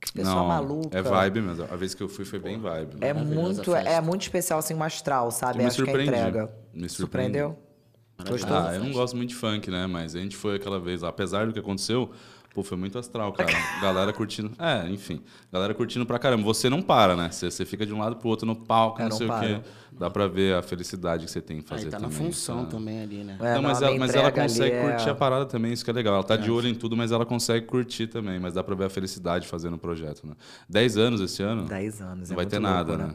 [0.02, 0.98] que pessoa Não, maluca.
[0.98, 1.64] é vibe mesmo.
[1.72, 2.98] A vez que eu fui foi bem vibe.
[3.02, 3.90] É Maravilhosa muito, festa.
[3.90, 5.60] é muito especial, assim, um astral, sabe?
[5.60, 6.10] Eu me Acho que a surpreendi.
[6.18, 6.52] entrega.
[6.74, 7.60] Me Surpreendeu?
[8.30, 8.56] Gostou?
[8.58, 9.88] Ah, eu não gosto muito de funk, né?
[9.88, 11.04] Mas a gente foi aquela vez.
[11.04, 12.10] Apesar do que aconteceu,
[12.56, 13.52] pô, foi muito astral, cara.
[13.82, 14.50] Galera curtindo.
[14.58, 15.22] É, enfim.
[15.52, 16.42] Galera curtindo pra caramba.
[16.44, 17.30] Você não para, né?
[17.30, 19.30] Você, você fica de um lado pro outro no palco, É, não não sei o
[19.30, 19.46] para.
[19.48, 19.62] quê.
[19.92, 22.60] Dá pra ver a felicidade que você tem em fazer Aí tá na também, função
[22.60, 22.72] sabe?
[22.72, 23.38] também ali, né?
[23.40, 25.94] É, não, mas, ela, mas ela consegue é- curtir a parada também, isso que é
[25.94, 26.16] legal.
[26.16, 28.40] Ela tá de olho em tudo, mas ela consegue curtir também.
[28.40, 30.34] Mas dá pra ver a felicidade fazendo o projeto, né?
[30.68, 31.66] Dez anos esse ano?
[31.66, 33.08] 10 anos, Não é vai ter louco, nada, né?
[33.08, 33.14] né?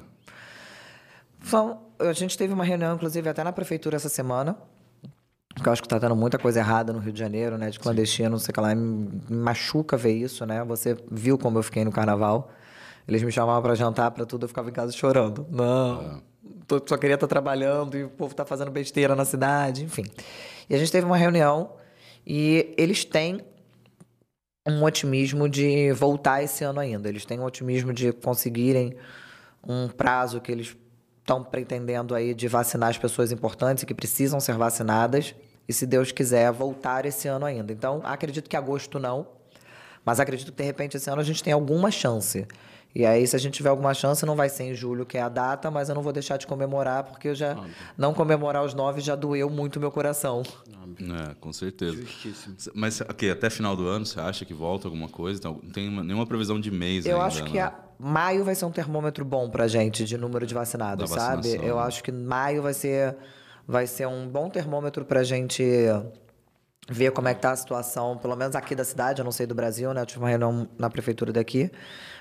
[1.42, 4.56] São- a gente teve uma reunião, inclusive, até na prefeitura essa semana.
[5.54, 7.70] Porque eu acho que tá tendo muita coisa errada no Rio de Janeiro, né?
[7.70, 8.74] De clandestino, não sei o que lá.
[8.74, 10.62] Me machuca ver isso, né?
[10.64, 12.50] Você viu como eu fiquei no carnaval.
[13.08, 15.46] Eles me chamavam pra jantar, pra tudo, eu ficava em casa chorando.
[15.50, 16.22] Não.
[16.66, 20.04] tô- Só queria estar trabalhando e o povo tá fazendo besteira na cidade, enfim.
[20.68, 21.72] E a gente teve uma reunião
[22.24, 23.40] e eles têm
[24.68, 27.08] um otimismo de voltar esse ano ainda.
[27.08, 28.94] Eles têm um otimismo de conseguirem
[29.66, 30.76] um prazo que eles
[31.20, 35.34] estão pretendendo aí de vacinar as pessoas importantes e que precisam ser vacinadas.
[35.68, 37.72] E se Deus quiser, voltar esse ano ainda.
[37.72, 39.26] Então, acredito que agosto não.
[40.04, 42.46] Mas acredito que de repente esse ano a gente tem alguma chance.
[42.92, 45.22] E aí, se a gente tiver alguma chance, não vai ser em julho, que é
[45.22, 47.56] a data, mas eu não vou deixar de comemorar, porque eu já.
[47.96, 50.42] Não comemorar os nove já doeu muito meu coração.
[50.98, 51.92] É, com certeza.
[51.96, 52.56] Justíssimo.
[52.74, 55.38] Mas ok, até final do ano, você acha que volta alguma coisa?
[55.38, 57.60] Então, não tem uma- nenhuma previsão de mês Eu ainda, acho que né?
[57.62, 61.60] a- maio vai ser um termômetro bom pra gente de número de vacinados, sabe?
[61.62, 63.14] Eu acho que maio vai ser,
[63.68, 65.62] vai ser um bom termômetro pra gente
[66.90, 69.46] ver como é que tá a situação, pelo menos aqui da cidade, eu não sei
[69.46, 70.02] do Brasil, né?
[70.02, 71.70] Eu tive uma reunião na prefeitura daqui,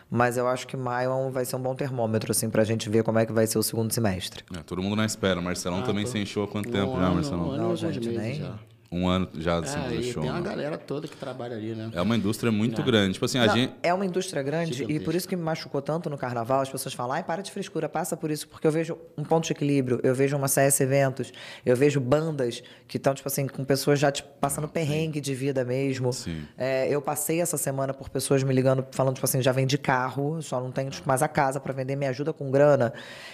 [0.09, 3.17] mas eu acho que maio vai ser um bom termômetro, assim, pra gente ver como
[3.17, 4.43] é que vai ser o segundo semestre.
[4.55, 5.41] É, todo mundo na espera.
[5.41, 7.47] Marcelão também se encheu há quanto tempo Um já, ano, Marcelão?
[7.47, 8.59] Um ano Não, gente, meses nem- já.
[8.91, 10.23] Um ano já assim, É, do show.
[10.23, 10.49] tem uma né?
[10.49, 11.91] galera toda que trabalha ali, né?
[11.93, 13.13] É uma indústria muito grande.
[13.13, 13.73] Tipo assim, a Não, gente.
[13.83, 16.61] É uma indústria grande e por isso que me machucou tanto no carnaval.
[16.61, 19.45] As pessoas falam, ai, para de frescura, passa por isso, porque eu vejo um ponto
[19.45, 21.31] de equilíbrio, eu vejo uma CS Eventos,
[21.63, 25.63] eu vejo bandas que estão, tipo assim, com pessoas já tipo, passando perrengue de vida
[25.63, 26.11] mesmo.
[26.11, 26.41] Sim.
[26.57, 30.41] É, eu passei essa semana por pessoas me ligando, falando, tipo assim, já vendi carro,
[30.41, 32.91] só não tenho tipo, mais a casa para vender, me ajuda com grana.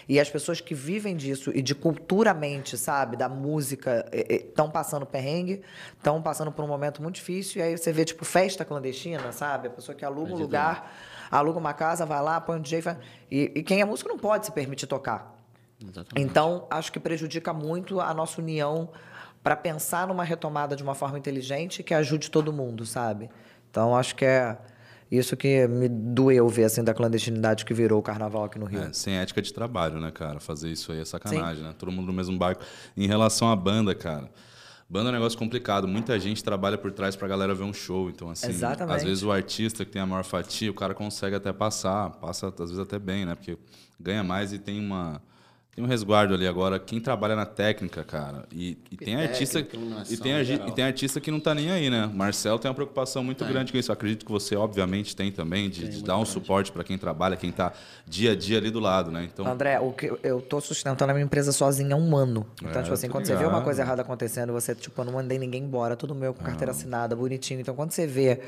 [0.09, 5.44] E as pessoas que vivem disso e de culturamente, sabe, da música, estão passando perrengue,
[5.53, 7.61] estão passando por um momento muito difícil.
[7.61, 9.67] E aí você vê, tipo, festa clandestina, sabe?
[9.67, 10.93] A pessoa que aluga um lugar,
[11.31, 12.81] aluga uma casa, vai lá, põe um DJ.
[12.81, 12.97] Faz...
[13.31, 15.35] E, e quem é músico não pode se permitir tocar.
[15.81, 16.19] Exatamente.
[16.19, 18.89] Então, acho que prejudica muito a nossa união
[19.43, 23.29] para pensar numa retomada de uma forma inteligente que ajude todo mundo, sabe?
[23.69, 24.57] Então, acho que é,
[25.11, 28.81] Isso que me doeu ver, assim, da clandestinidade que virou o carnaval aqui no Rio.
[28.81, 30.39] É, sem ética de trabalho, né, cara?
[30.39, 31.75] Fazer isso aí é sacanagem, né?
[31.77, 32.63] Todo mundo no mesmo barco.
[32.97, 34.29] Em relação à banda, cara.
[34.87, 35.87] Banda é um negócio complicado.
[35.87, 38.09] Muita gente trabalha por trás pra galera ver um show.
[38.09, 38.97] Então, assim, Exatamente.
[38.97, 42.11] às vezes o artista que tem a maior fatia, o cara consegue até passar.
[42.11, 43.33] Passa, às vezes, até bem, né?
[43.33, 43.57] Porque
[43.99, 45.21] ganha mais e tem uma.
[45.75, 46.79] Tem um resguardo ali agora.
[46.79, 48.45] Quem trabalha na técnica, cara.
[48.49, 49.59] E, e tem artista.
[49.59, 52.09] iluminação E tem, e tem artista que não tá nem aí, né?
[52.13, 53.91] Marcel tem uma preocupação muito grande com isso.
[53.91, 57.51] Acredito que você, obviamente, tem também, de, de dar um suporte para quem trabalha, quem
[57.51, 57.73] tá
[58.07, 59.27] dia a dia ali do lado, né?
[59.31, 62.47] Então, André, o que eu tô sustentando a minha empresa sozinha há um ano.
[62.63, 63.63] Então, É, tipo assim, quando você vê uma ligado.
[63.65, 67.17] coisa errada acontecendo, você, tipo, eu não mandei ninguém embora, tudo meu com carteira assinada,
[67.17, 67.59] bonitinho.
[67.59, 68.39] Então, quando você vê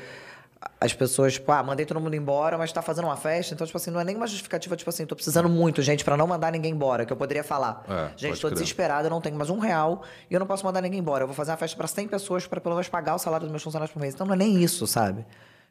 [0.80, 3.76] as pessoas, tipo, ah, mandei todo mundo embora, mas tá fazendo uma festa, então, tipo
[3.76, 6.50] assim, não é nem uma justificativa, tipo assim, tô precisando muito, gente, pra não mandar
[6.50, 7.84] ninguém embora, que eu poderia falar.
[7.88, 8.58] É, gente, tô crer.
[8.58, 11.22] desesperado, eu não tenho mais um real e eu não posso mandar ninguém embora.
[11.22, 13.52] Eu vou fazer uma festa pra 100 pessoas pra pelo menos pagar o salário dos
[13.52, 14.14] meus funcionários por mês.
[14.14, 15.24] Então, não é nem isso, sabe?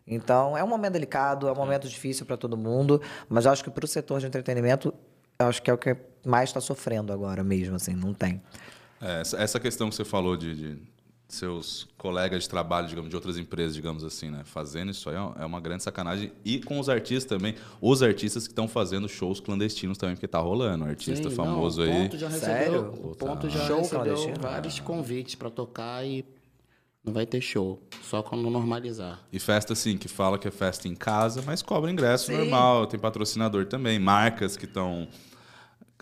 [0.06, 3.63] Então, é um momento delicado, é um momento difícil pra todo mundo, mas eu acho
[3.63, 4.93] que pro setor de entretenimento,
[5.38, 8.41] eu acho que é o que mais tá sofrendo agora mesmo, assim, não tem.
[9.02, 10.82] É, essa, essa questão que você falou de, de
[11.28, 14.44] seus colegas de trabalho, digamos, de outras empresas, digamos assim, né?
[14.46, 16.32] Fazendo isso aí é uma grande sacanagem.
[16.46, 17.56] E com os artistas também.
[17.82, 20.86] Os artistas que estão fazendo shows clandestinos também, porque tá rolando.
[20.86, 22.04] Artista Sim, famoso não, o aí.
[22.04, 22.94] Ponto já recebeu, Sério?
[23.04, 24.40] o ponto já Show recebeu clandestino?
[24.42, 26.24] vários convites pra tocar e
[27.04, 27.82] não vai ter show.
[28.04, 29.20] Só quando normalizar.
[29.32, 32.88] E festa, assim, que fala que é festa em casa, mas cobra ingresso normal.
[32.88, 34.00] Tem patrocinador também.
[34.00, 35.10] Marcas que estão.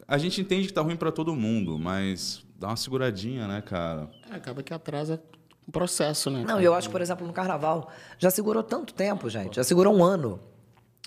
[0.07, 4.09] A gente entende que tá ruim para todo mundo, mas dá uma seguradinha, né, cara?
[4.31, 5.21] É, acaba que atrasa
[5.67, 6.39] o processo, né?
[6.39, 6.61] Não, cara?
[6.61, 9.55] e eu acho, por exemplo, no carnaval, já segurou tanto tempo, gente.
[9.55, 10.39] Já segurou um ano.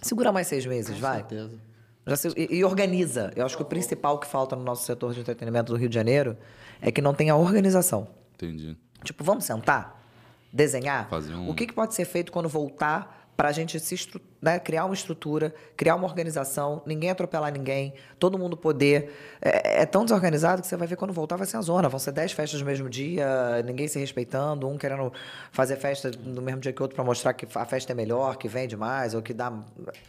[0.02, 1.16] Segura mais seis meses, Com vai.
[1.18, 1.50] certeza.
[2.06, 3.32] Já se- e, e organiza.
[3.36, 5.94] Eu acho que o principal que falta no nosso setor de entretenimento do Rio de
[5.94, 6.36] Janeiro
[6.80, 8.08] é que não tem a organização.
[8.34, 8.76] Entendi.
[9.04, 10.00] Tipo, vamos sentar,
[10.52, 11.08] desenhar.
[11.08, 13.96] Fazer um- O que, que pode ser feito quando voltar para a gente se
[14.42, 19.12] né, criar uma estrutura, criar uma organização, ninguém atropelar ninguém, todo mundo poder.
[19.40, 21.88] É, é tão desorganizado que você vai ver quando voltar vai ser a zona.
[21.88, 25.12] Vão ser 10 festas no mesmo dia, ninguém se respeitando, um querendo
[25.52, 28.36] fazer festa no mesmo dia que o outro para mostrar que a festa é melhor,
[28.36, 29.52] que vende mais, ou que dá.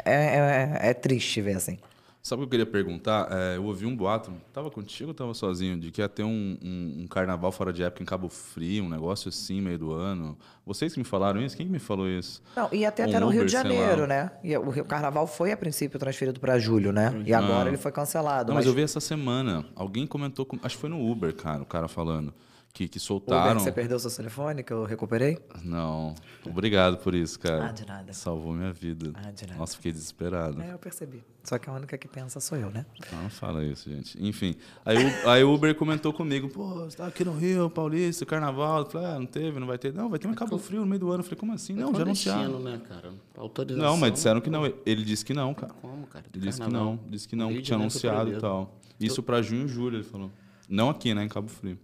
[0.04, 1.78] É, é, é triste ver assim.
[2.22, 3.30] Sabe o que eu queria perguntar?
[3.32, 6.58] É, eu ouvi um boato, tava contigo ou tava sozinho, de que ia ter um,
[6.62, 10.38] um- um carnaval fora de época em Cabo Frio, um negócio assim, meio do ano.
[10.66, 11.56] Vocês que me falaram isso?
[11.56, 12.44] Quem que me falou isso?
[12.58, 13.70] Não, e até, Um até no Rio Uber, de sei lá.
[13.70, 14.32] Janeiro, né?
[14.44, 17.24] E o Rio- Carnaval foi, a princípio, transferido para julho, né?
[17.26, 17.68] E agora Ah.
[17.70, 18.50] ele foi cancelado.
[18.50, 19.66] Não, mas eu vi essa semana.
[19.74, 22.34] Alguém comentou, com- acho que foi no Uber, cara, o cara falando.
[22.80, 23.60] Que, que Uber, soltaram.
[23.60, 25.38] você perdeu seu telefone, que eu recuperei?
[25.66, 26.16] Não.
[26.46, 27.68] Obrigado por isso, cara.
[27.68, 28.14] Ah, de nada.
[28.14, 29.12] Salvou minha vida.
[29.16, 29.60] Ah, de nada.
[29.60, 30.62] Nossa, fiquei desesperado.
[30.62, 31.22] É, eu percebi.
[31.44, 32.86] Só que a única que pensa sou eu, né?
[33.12, 34.18] Não, não fala isso, gente.
[34.26, 38.26] Enfim, aí o, aí o Uber comentou comigo, pô, você tá aqui no Rio, Paulista,
[38.26, 38.84] Carnaval.
[38.84, 39.94] Eu falei, ah, não teve, não vai ter.
[39.94, 41.20] Não, vai ter um Cabo Frio no meio do ano.
[41.20, 41.74] Eu falei, como assim?
[41.74, 42.60] Não, já anunciaram.
[42.62, 43.12] Né, cara?
[43.36, 43.92] Autorização.
[43.92, 44.66] Não, mas disseram que não.
[44.86, 45.74] Ele disse que não, cara.
[45.82, 46.24] Como, cara?
[46.34, 48.74] Ele disse que não, disse que não, que tinha anunciado e tal.
[48.98, 50.32] Isso pra junho e julho, ele falou.
[50.70, 51.78] Não aqui, né, em Cabo Frio.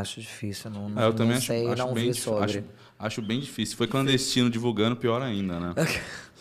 [0.00, 2.44] Acho difícil, não, É, eu não também acho, sei, acho não bem vi sobre.
[2.44, 2.64] Acho,
[2.98, 3.72] acho bem difícil.
[3.72, 5.74] Se foi clandestino divulgando, pior ainda, né?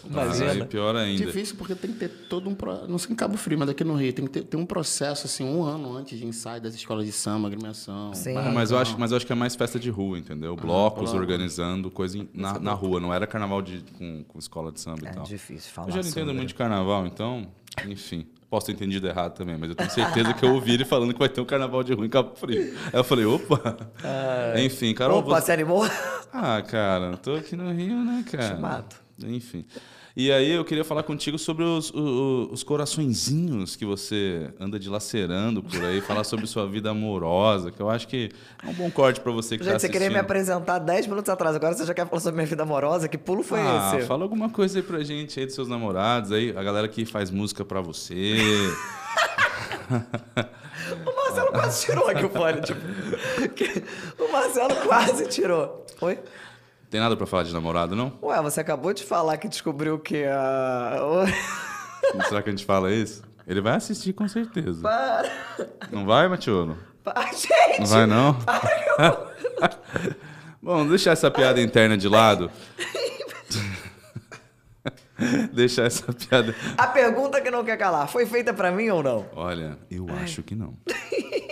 [0.05, 0.51] Imagina.
[0.51, 1.25] Aí, pior ainda.
[1.25, 2.55] Difícil porque tem que ter todo um.
[2.55, 4.65] pro- Não sei em Cabo Frio, mas aqui no Rio, tem que ter, ter um
[4.65, 8.13] processo, assim, um ano antes de ensaio das escolas de samba, agremiação.
[8.13, 8.33] Sim.
[8.33, 10.57] Não, mas eu, acho, mas eu acho que é mais festa de rua, entendeu?
[10.57, 11.17] Blocos bloco.
[11.17, 12.99] organizando coisa em- na, na rua.
[12.99, 15.23] Não era carnaval de, com, com escola de samba É e tal.
[15.23, 16.33] difícil falar Eu já não entendo sobre.
[16.35, 17.47] muito de carnaval, então,
[17.87, 18.25] enfim.
[18.53, 21.17] Posso ter entendido errado também, mas eu tenho certeza que eu ouvi ele falando que
[21.17, 22.61] vai ter um carnaval de rua em Cabo Frio.
[22.61, 23.75] Aí eu falei, opa!
[24.63, 25.17] Enfim, Carol.
[25.21, 25.83] Opa, você- se animou?
[26.31, 28.53] Ah, cara, tô aqui no Rio, né, cara?
[28.55, 28.95] Te mato.
[29.25, 29.65] Enfim.
[30.15, 34.77] E aí eu queria falar contigo sobre os, o- o- os coraçõezinhos que você anda
[34.77, 38.29] dilacerando por aí, falar sobre sua vida amorosa, que eu acho que
[38.63, 41.29] é um bom corte pra você que tá Gente, você queria me apresentar 10 minutos
[41.29, 43.07] atrás, agora você já quer falar sobre minha vida amorosa?
[43.07, 44.05] Que pulo foi ah, esse?
[44.07, 47.31] fala alguma coisa aí pra gente aí dos seus namorados, aí, a galera que faz
[47.31, 48.37] música pra você.
[51.05, 52.79] O Marcelo quase tirou aqui o fone, tipo.
[54.21, 55.85] O Marcelo quase tirou.
[56.01, 56.19] Oi?
[56.93, 58.13] Tem nada pra falar de namorado, não?
[58.21, 61.25] Ué, você acabou de falar que descobriu que a.
[62.29, 63.23] Será que a gente fala isso?
[63.47, 64.83] Ele vai assistir com certeza.
[64.83, 65.27] Para!
[65.91, 66.77] Não vai, Matiolo?
[67.03, 67.79] Para, gente!
[67.79, 68.37] Não vai, não?
[70.61, 72.51] Bom, deixar essa piada interna de lado.
[75.51, 76.53] deixar essa piada.
[76.77, 79.25] A pergunta que não quer calar, foi feita pra mim ou não?
[79.35, 80.77] Olha, eu acho que não.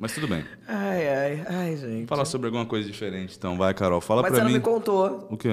[0.00, 0.44] Mas tudo bem.
[0.68, 2.06] Ai, ai, ai, gente.
[2.06, 3.56] Falar sobre alguma coisa diferente, então.
[3.58, 4.58] Vai, Carol, fala Mas pra você não mim.
[4.58, 5.26] me contou.
[5.28, 5.48] O quê?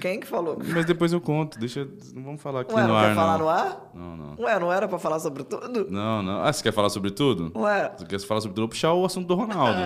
[0.00, 0.56] Quem que falou?
[0.72, 1.58] Mas depois eu conto.
[1.58, 1.86] Deixa.
[2.14, 3.44] Não vamos falar aqui Ué, no não ar, quer falar não.
[3.44, 3.90] no ar?
[3.94, 4.36] Não, não.
[4.44, 5.86] Ué, não era pra falar sobre tudo?
[5.90, 6.42] Não, não.
[6.42, 7.52] Ah, você quer falar sobre tudo?
[7.54, 7.92] Ué.
[7.98, 8.62] Você quer falar sobre tudo?
[8.62, 9.80] Eu vou puxar o assunto do Ronaldo.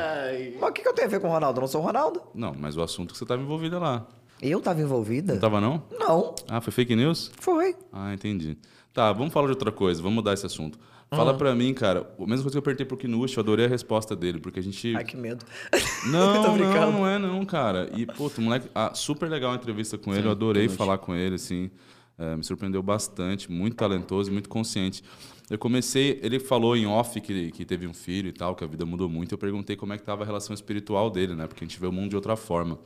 [0.61, 1.59] Mas o que, que eu tenho a ver com o Ronaldo?
[1.59, 2.23] Eu não sou o Ronaldo?
[2.33, 4.07] Não, mas o assunto que você estava envolvida lá.
[4.41, 5.33] Eu tava envolvida?
[5.33, 5.83] Não tava, não?
[5.99, 7.33] Não, Ah, foi fake news?
[7.41, 7.75] foi.
[7.93, 8.57] Ah, entendi.
[8.93, 10.79] Tá, vamos falar de outra coisa, vamos mudar esse assunto.
[11.11, 11.39] Fala Uhum.
[11.39, 14.17] pra mim, cara, a mesma coisa que eu apertei pro Kinush, eu adorei a resposta
[14.17, 14.95] dele, porque a gente.
[14.97, 15.45] Ai, que medo.
[16.11, 17.89] Não, não, não é não, cara.
[17.97, 21.37] E, puto, moleque, ah, super legal a entrevista com ele, eu adorei falar com ele,
[21.37, 21.71] assim.
[22.19, 25.03] é, me surpreendeu bastante, muito talentoso e muito consciente.
[25.51, 28.67] Eu comecei, ele falou em off que, que teve um filho e tal, que a
[28.67, 29.33] vida mudou muito.
[29.33, 31.47] Eu perguntei como é que tava a relação espiritual dele, né?
[31.47, 32.79] Porque a gente vê o mundo de outra forma.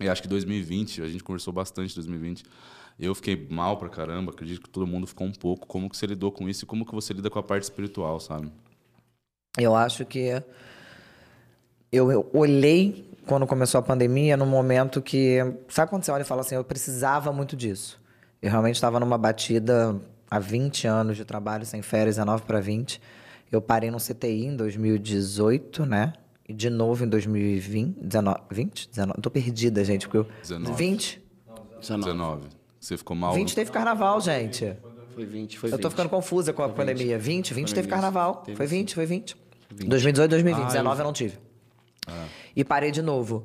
[0.00, 2.44] E acho que 2020, a gente conversou bastante em 2020.
[2.98, 5.66] Eu fiquei mal pra caramba, acredito que todo mundo ficou um pouco.
[5.66, 8.18] Como que você lidou com isso e como que você lida com a parte espiritual,
[8.18, 8.50] sabe?
[9.58, 10.42] Eu acho que
[11.92, 15.38] eu, eu olhei quando começou a pandemia no momento que.
[15.68, 18.00] Sabe quando você olha e fala assim, eu precisava muito disso?
[18.40, 23.00] Eu realmente estava numa batida há 20 anos de trabalho sem férias, 19 para 20.
[23.50, 26.12] Eu parei no CTI em 2018, né?
[26.48, 27.98] E de novo em 2020.
[28.00, 28.88] 19, 20?
[28.88, 29.20] 19?
[29.20, 30.26] Tô perdida, gente, porque eu.
[30.42, 30.76] 19.
[30.76, 31.22] 20?
[31.80, 32.04] 19.
[32.04, 32.55] 19.
[32.86, 33.34] Você ficou mal?
[33.34, 34.76] 20 teve carnaval, gente.
[35.12, 35.82] Foi 20, foi Eu 20.
[35.82, 37.18] tô ficando confusa com a pandemia.
[37.18, 38.36] 20, 20 teve Foi carnaval.
[38.44, 38.76] Teve Foi sim.
[38.76, 39.36] 20, foi 20.
[39.88, 40.64] 2018, 2020.
[40.64, 41.36] Ah, 19 eu não tive.
[42.54, 43.44] E parei de novo.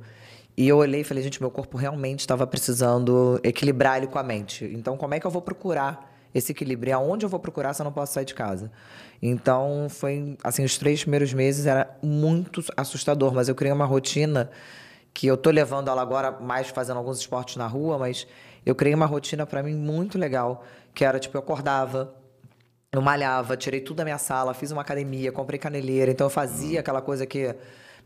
[0.56, 4.24] E eu olhei e falei, gente, meu corpo realmente estava precisando equilibrar ele com a
[4.24, 4.66] mente.
[4.66, 6.92] Então, como é que eu vou procurar esse equilíbrio?
[6.92, 8.72] E aonde eu vou procurar se eu não posso sair de casa?
[9.20, 14.52] Então, foi, assim, os três primeiros meses era muito assustador, mas eu criei uma rotina
[15.14, 18.28] que eu tô levando ela agora mais fazendo alguns esportes na rua, mas
[18.66, 22.14] eu criei uma rotina para mim muito legal, que era tipo eu acordava,
[22.92, 26.82] eu malhava, tirei tudo da minha sala, fiz uma academia, comprei caneleira, então eu fazia
[26.82, 27.56] aquela coisa que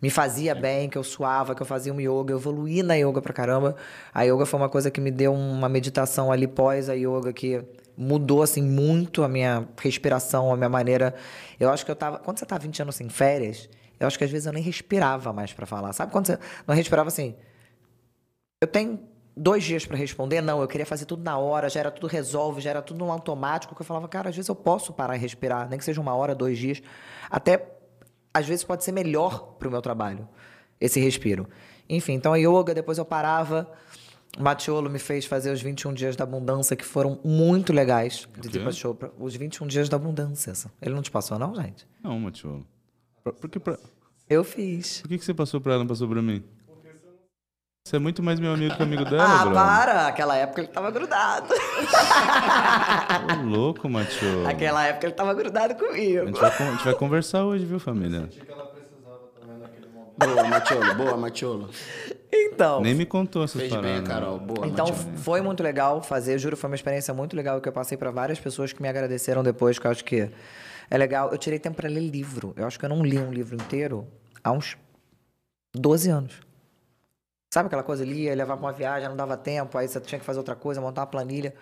[0.02, 3.22] me fazia bem, que eu suava, que eu fazia um yoga, eu evoluí na yoga
[3.22, 3.76] pra caramba.
[4.14, 7.64] A yoga foi uma coisa que me deu uma meditação ali pós a yoga que
[7.98, 11.16] mudou assim muito a minha respiração, a minha maneira.
[11.60, 14.24] Eu acho que eu tava, quando você tá 20 anos sem férias, eu acho que
[14.24, 15.94] às vezes eu nem respirava mais pra falar.
[15.94, 17.36] Sabe quando você não respirava assim?
[18.62, 19.00] Eu tenho
[19.36, 22.62] dois dias para responder, não, eu queria fazer tudo na hora, já era tudo resolve,
[22.62, 25.20] já era tudo no automático, que eu falava, cara, às vezes eu posso parar e
[25.20, 26.82] respirar, nem que seja uma hora, dois dias.
[27.30, 27.68] Até,
[28.34, 30.28] às vezes, pode ser melhor para o meu trabalho,
[30.80, 31.48] esse respiro.
[31.90, 33.70] Enfim, então a yoga, depois eu parava,
[34.38, 38.42] o Matiolo me fez fazer os 21 dias da abundância, que foram muito legais, de
[38.50, 38.50] quê?
[38.58, 39.12] Deepak Chopra.
[39.20, 40.52] Os 21 dias da abundância.
[40.82, 41.88] Ele não te passou, não, gente?
[42.04, 42.66] Não, Matiolo.
[43.24, 43.78] Por, por que, pra-
[44.30, 45.02] Eu fiz.
[45.02, 46.44] por que, que você passou pra ela não passou pra mim?
[47.88, 50.08] Você é muito mais meu amigo que amigo dela, ah, para!
[50.08, 51.54] Aquela época ele tava grudado.
[53.32, 54.48] Ô, louco, Matiolo.
[54.48, 56.26] Aquela época ele tava grudado A comigo.
[56.26, 58.28] gente, vai, a gente vai conversar hoje, viu, família?
[60.18, 60.96] Boa, Matiolo.
[60.96, 61.70] Boa, Matiolo.
[62.34, 62.82] Então.
[62.82, 63.92] Nem me contou essas Fez paradas.
[63.92, 64.08] bem, né?
[64.08, 64.40] Carol.
[64.40, 65.18] Boa, Então Matiolo.
[65.18, 68.40] foi muito legal fazer, juro, foi uma experiência muito legal que eu passei para várias
[68.40, 70.28] pessoas que me agradeceram depois, que eu acho que
[70.90, 71.30] é legal.
[71.32, 72.52] Eu tirei tempo para ler livro.
[72.58, 74.08] Eu acho que eu não li um livro inteiro
[74.44, 74.76] há uns
[75.76, 76.45] 12 anos.
[77.56, 80.26] Sabe aquela coisa, lia, levava pra uma viagem, não dava tempo, aí você tinha que
[80.26, 81.56] fazer outra coisa, montar uma planilha.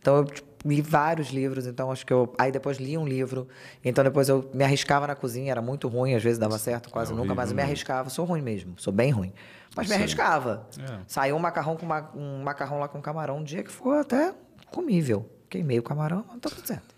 [0.00, 2.32] Então eu tipo, li vários livros, então acho que eu.
[2.38, 3.46] Aí depois li um livro.
[3.84, 7.12] Então depois eu me arriscava na cozinha, era muito ruim, às vezes dava certo, quase
[7.12, 7.68] É nunca, mas eu me mesmo.
[7.68, 8.08] arriscava.
[8.08, 9.34] Sou ruim mesmo, sou bem ruim.
[9.76, 10.66] Mas me arriscava.
[10.80, 11.00] É.
[11.06, 14.32] Saiu um macarrão com ma- um macarrão lá com camarão um dia que foi até
[14.70, 15.28] comível.
[15.50, 16.94] Queimei o camarão, mas tá tudo certo.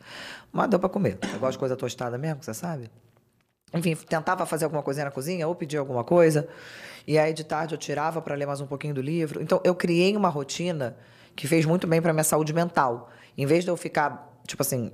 [0.53, 1.19] Mas deu pra comer.
[1.33, 2.93] Eu gosto de coisa tostada mesmo, você sabe?
[3.75, 6.49] Enfim, tentava fazer alguma coisinha na cozinha ou pedir alguma coisa.
[7.07, 9.43] E aí de tarde eu tirava para ler mais um pouquinho do livro.
[9.43, 10.97] Então eu criei uma rotina
[11.35, 13.11] que fez muito bem para minha saúde mental.
[13.37, 14.91] Em vez de eu ficar, tipo assim,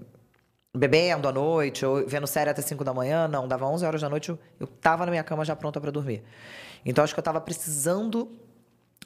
[0.76, 4.08] bebendo à noite ou vendo série até 5 da manhã, não, dava 11 horas da
[4.08, 6.22] noite, eu, eu tava na minha cama já pronta para dormir.
[6.84, 8.30] Então acho que eu tava precisando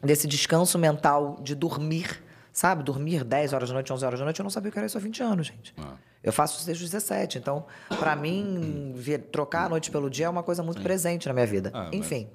[0.02, 2.22] desse descanso mental de dormir,
[2.56, 2.82] sabe?
[2.82, 4.86] Dormir 10 horas da noite, 11 horas da noite, eu não sabia o que era
[4.86, 5.74] isso há 20 anos, gente.
[5.76, 5.92] Ah.
[6.24, 7.66] Eu faço isso desde os 17, então,
[7.98, 11.46] para mim, ver- trocar a noite pelo dia é uma coisa muito presente na minha
[11.46, 11.70] vida.
[11.74, 12.28] Ah, mas- Enfim,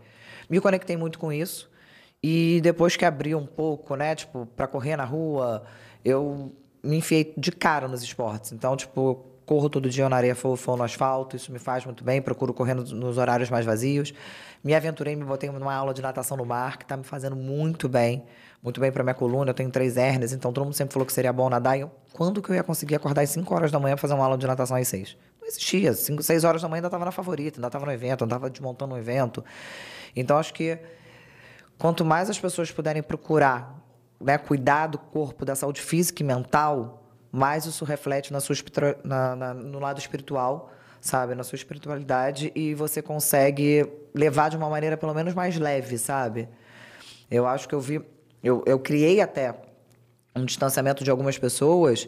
[0.47, 1.69] me conectei muito com isso.
[2.23, 5.63] E depois que abri um pouco, né, tipo, para correr na rua,
[6.05, 8.51] eu me enfiei de cara nos esportes.
[8.51, 12.05] Então, tipo, corro todo dia na areia fofa ou no asfalto, isso me faz muito
[12.05, 14.13] bem, procuro correr nos, horários mais vazios.
[14.63, 17.89] Me aventurei, me botei numa aula de natação no mar, que tá me fazendo muito
[17.89, 18.23] bem,
[18.63, 19.49] muito bem para minha coluna.
[19.49, 21.77] Eu tenho três hérnias, então todo mundo sempre falou que seria bom nadar.
[21.77, 24.13] E eu, quando que eu ia conseguir acordar às 5 horas da manhã pra fazer
[24.13, 25.17] uma aula de natação às 6?
[25.41, 25.93] Não existia.
[25.93, 28.49] 5, 6 horas da manhã ainda estava na favorita, ainda estava no evento, ainda estava
[28.49, 29.43] desmontando um evento.
[30.15, 30.79] Então acho que
[31.77, 33.83] quanto mais as pessoas puderem procurar
[34.17, 37.00] né, cuidar do corpo, da saúde física e mental,
[37.31, 38.55] mais isso reflete na sua,
[39.03, 41.33] na- na- no lado espiritual, sabe?
[41.35, 46.49] Na sua espiritualidade e você consegue levar de uma maneira pelo menos mais leve, sabe?
[47.29, 48.01] Eu acho que eu vi.
[48.43, 49.55] Eu, eu criei até
[50.35, 52.07] um distanciamento de algumas pessoas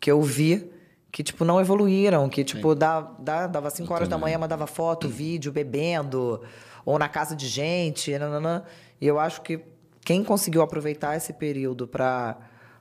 [0.00, 0.70] que eu vi
[1.10, 5.08] que, tipo, não evoluíram, que, tipo, dá, dá, dava 5 horas da manhã, mandava foto,
[5.08, 6.42] vídeo, bebendo,
[6.84, 8.62] ou na casa de gente, nananã.
[9.00, 9.60] E eu acho que
[10.04, 12.36] quem conseguiu aproveitar esse período para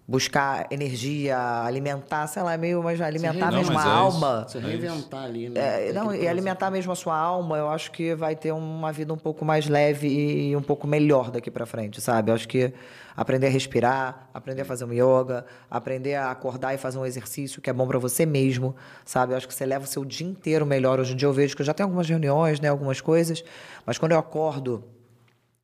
[0.08, 4.46] buscar energia, alimentar, sei lá, é meio, mas alimentar Não, mesmo mas a é alma.
[4.48, 5.90] Você reinventar ali, né?
[5.90, 9.14] É, não, e alimentar mesmo a sua alma, eu acho que vai ter uma vida
[9.14, 12.32] um pouco mais leve e um pouco melhor daqui para frente, sabe?
[12.32, 12.74] Eu acho que
[13.18, 17.62] aprender a respirar, aprender a fazer um yoga, aprender a acordar e fazer um exercício
[17.62, 19.34] que é bom para você mesmo, sabe?
[19.34, 21.02] Eu acho que você leva o seu dia inteiro melhor.
[21.02, 23.44] Hoje em dia eu vejo que eu já tenho algumas reuniões, né, algumas coisas,
[23.86, 24.86] mas quando eu acordo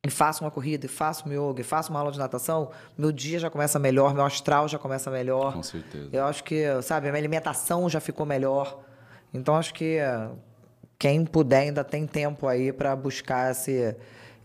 [0.04, 3.10] e faço uma corrida, e faço um yoga, e faço uma aula de natação, meu
[3.10, 5.54] dia já começa melhor, meu astral já começa melhor.
[5.54, 6.10] Com certeza.
[6.12, 8.80] Eu acho que, sabe, a minha alimentação já ficou melhor.
[9.32, 10.28] Então acho que eh,
[10.98, 13.96] quem puder ainda tem tempo aí para buscar esse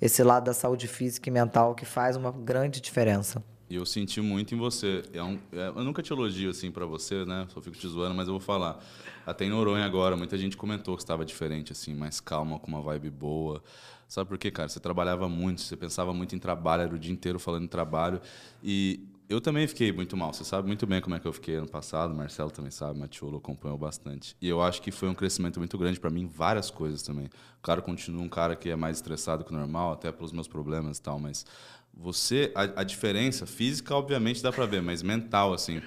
[0.02, 3.44] esse lado da saúde física e mental que faz uma grande diferença.
[3.70, 5.04] E eu senti muito em você.
[5.14, 7.46] É um, é, eu nunca te elogio assim pra você, né?
[7.50, 8.80] Só fico te zoando, mas eu vou falar.
[9.28, 12.82] Até em Noronha agora, muita gente comentou que estava diferente, assim, mais calma, com uma
[12.82, 13.62] vibe boa.
[14.10, 14.68] Sabe por quê, cara?
[14.68, 18.20] Você trabalhava muito, você pensava muito em trabalho, era o dia inteiro falando em trabalho.
[18.64, 20.34] E eu também fiquei muito mal.
[20.34, 23.38] Você sabe muito bem como é que eu fiquei ano passado, Marcelo também sabe, Matiolo
[23.38, 24.36] acompanhou bastante.
[24.42, 27.28] E eu acho que foi um crescimento muito grande para mim várias coisas também.
[27.60, 30.48] O cara continua um cara que é mais estressado que o normal, até pelos meus
[30.48, 31.46] problemas e tal, mas
[31.94, 35.84] você, a, a diferença física, obviamente, dá para ver, mas mental, assim,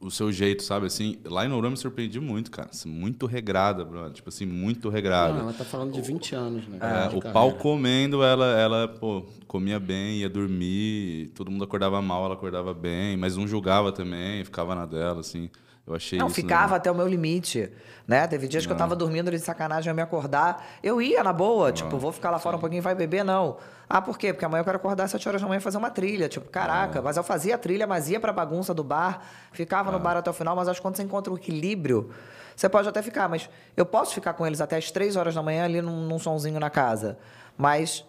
[0.00, 2.70] o seu jeito, sabe, assim, lá em Noronha me surpreendi muito, cara.
[2.70, 4.12] Assim, muito regrada, brother.
[4.12, 5.34] Tipo assim, muito regrada.
[5.34, 6.78] Não, ela tá falando de 20 anos, né?
[6.80, 7.30] É, o carreira.
[7.30, 12.74] pau comendo, ela, ela, pô, comia bem, ia dormir, todo mundo acordava mal, ela acordava
[12.74, 15.50] bem, mas não julgava também, ficava na dela, assim.
[15.86, 16.36] Eu achei Não, isso.
[16.36, 16.76] ficava né?
[16.76, 17.70] até o meu limite,
[18.06, 18.26] né?
[18.28, 20.64] Teve dias que eu tava dormindo ali de sacanagem, eu ia me acordar.
[20.82, 23.56] Eu ia na boa, tipo, vou ficar lá fora um pouquinho, vai beber, não.
[23.88, 24.32] Ah, por quê?
[24.32, 26.28] Porque amanhã eu quero acordar às 7 horas da manhã e fazer uma trilha.
[26.28, 29.98] Tipo, caraca, mas eu fazia a trilha, mas ia pra bagunça do bar, ficava no
[29.98, 32.10] bar até o final, mas acho que quando você encontra o equilíbrio,
[32.54, 35.42] você pode até ficar, mas eu posso ficar com eles até às 3 horas da
[35.42, 37.18] manhã ali num, num sonzinho na casa.
[37.58, 38.04] Mas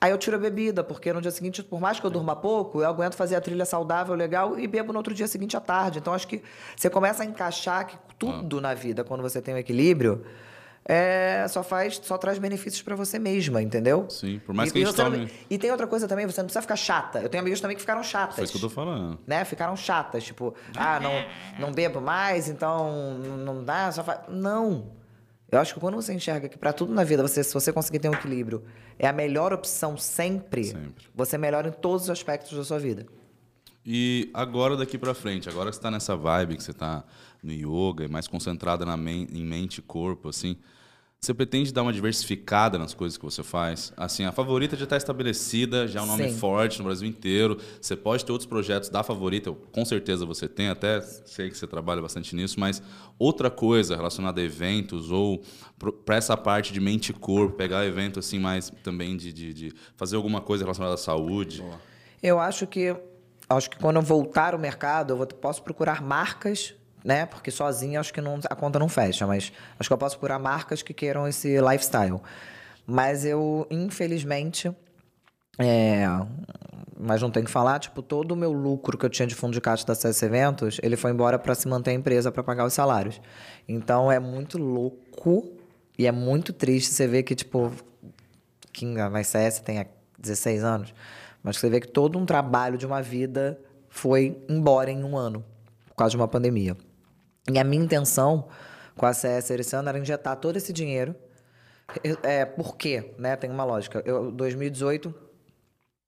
[0.00, 2.82] Aí eu tiro a bebida, porque no dia seguinte, por mais que eu durma pouco,
[2.82, 5.98] eu aguento fazer a trilha saudável, legal, e bebo no outro dia seguinte à tarde.
[5.98, 6.42] Então acho que
[6.76, 10.22] você começa a encaixar que tudo na vida, quando você tem um equilíbrio,
[10.88, 14.06] é, só faz, só traz benefícios pra você mesma, entendeu?
[14.08, 16.26] Sim, por mais E- que a gente você não- tome- E tem outra coisa também,
[16.26, 17.18] você não precisa ficar chata.
[17.20, 19.18] Eu tenho amigas também que ficaram chatas Foi isso que eu tô falando.
[19.26, 19.44] né?
[19.44, 21.10] Ficaram chatas, tipo, ah, não,
[21.58, 24.20] não bebo mais, então não dá, só faz.
[24.28, 24.94] Não.
[25.50, 28.00] Eu acho que quando você enxerga que para tudo na vida, você, se você conseguir
[28.00, 28.64] ter um equilíbrio,
[28.98, 31.06] é a melhor opção sempre, Sempre.
[31.14, 33.06] você melhora em todos os aspectos da sua vida.
[33.84, 37.04] E agora daqui pra frente, agora que você tá nessa vibe, que você tá
[37.40, 40.56] no yoga mais concentrada na men em mente e corpo, assim,
[41.26, 43.92] você pretende dar uma diversificada nas coisas que você faz?
[43.96, 46.38] Assim, a favorita já está estabelecida, já é um nome Sim.
[46.38, 47.58] forte no Brasil inteiro.
[47.80, 51.66] Você pode ter outros projetos da favorita, com certeza você tem, até sei que você
[51.66, 52.80] trabalha bastante nisso, mas
[53.18, 55.42] outra coisa relacionada a eventos ou
[56.04, 59.74] para essa parte de mente e corpo, pegar evento assim mais também de, de, de
[59.96, 61.64] fazer alguma coisa relacionada à saúde.
[62.22, 62.94] Eu acho que
[63.48, 66.74] acho que quando eu voltar ao mercado, eu vou, posso procurar marcas,
[67.06, 67.24] né?
[67.24, 70.40] Porque sozinho acho que não, a conta não fecha, mas acho que eu posso procurar
[70.40, 72.20] marcas que queiram esse lifestyle.
[72.84, 74.74] Mas eu, infelizmente,
[75.56, 76.04] é,
[76.98, 79.52] mas não tem que falar, tipo, todo o meu lucro que eu tinha de fundo
[79.52, 82.66] de caixa da CS Eventos, ele foi embora para se manter a empresa para pagar
[82.66, 83.20] os salários.
[83.68, 85.52] Então é muito louco
[85.96, 87.70] e é muito triste você ver que, tipo,
[88.72, 89.86] que a mais CS tem há
[90.18, 90.92] 16 anos,
[91.40, 95.44] mas você vê que todo um trabalho de uma vida foi embora em um ano,
[95.86, 96.76] por causa de uma pandemia.
[97.50, 98.48] E a minha intenção
[98.96, 101.14] com a CS esse ano era injetar todo esse dinheiro.
[102.22, 103.14] É, por quê?
[103.18, 103.36] Né?
[103.36, 104.02] Tem uma lógica.
[104.04, 105.14] Eu, 2018,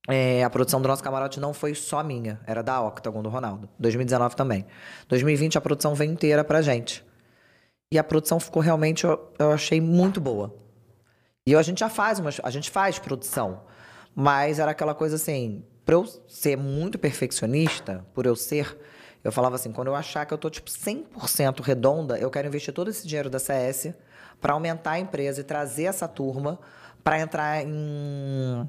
[0.09, 3.68] é, a produção do nosso camarote não foi só minha, era da Octagon, do Ronaldo.
[3.78, 4.66] 2019 também.
[5.07, 7.05] 2020 a produção veio inteira pra gente.
[7.93, 10.55] E a produção ficou realmente, eu, eu achei muito boa.
[11.47, 13.62] E a gente já faz, umas, a gente faz produção.
[14.14, 18.78] Mas era aquela coisa assim, pra eu ser muito perfeccionista, por eu ser,
[19.23, 22.73] eu falava assim, quando eu achar que eu tô tipo 100% redonda, eu quero investir
[22.73, 23.93] todo esse dinheiro da CS
[24.41, 26.59] para aumentar a empresa e trazer essa turma
[27.03, 28.66] para entrar em,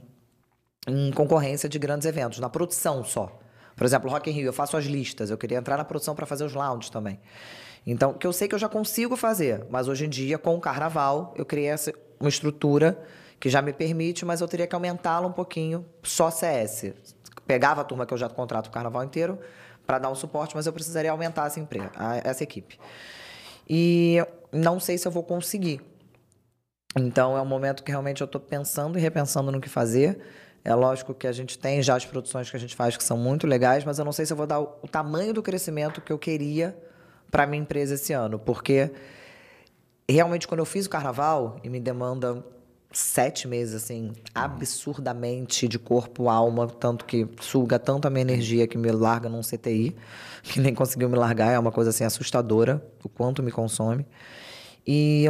[0.88, 3.40] em concorrência de grandes eventos, na produção só.
[3.76, 6.26] Por exemplo, Rock in Rio, eu faço as listas, eu queria entrar na produção para
[6.26, 7.20] fazer os lounges também.
[7.86, 10.60] Então, que eu sei que eu já consigo fazer, mas hoje em dia, com o
[10.60, 13.02] carnaval, eu criei essa, uma estrutura
[13.40, 16.94] que já me permite, mas eu teria que aumentá-la um pouquinho, só CS.
[17.48, 19.40] Pegava a turma que eu já contrato o carnaval inteiro
[19.90, 21.90] para dar um suporte, mas eu precisaria aumentar essa, empresa,
[22.24, 22.80] essa equipe.
[23.68, 25.82] E não sei se eu vou conseguir.
[26.96, 30.22] Então é um momento que realmente eu estou pensando e repensando no que fazer.
[30.64, 33.18] É lógico que a gente tem já as produções que a gente faz que são
[33.18, 36.14] muito legais, mas eu não sei se eu vou dar o tamanho do crescimento que
[36.14, 36.78] eu queria
[37.32, 38.92] para minha empresa esse ano, porque
[40.08, 42.46] realmente quando eu fiz o carnaval e me demanda
[42.92, 48.78] sete meses, assim, absurdamente de corpo, alma, tanto que suga tanto a minha energia que
[48.78, 49.96] me larga num CTI,
[50.44, 54.06] que nem conseguiu me largar, é uma coisa assim assustadora, o quanto me consome.
[54.86, 55.30] E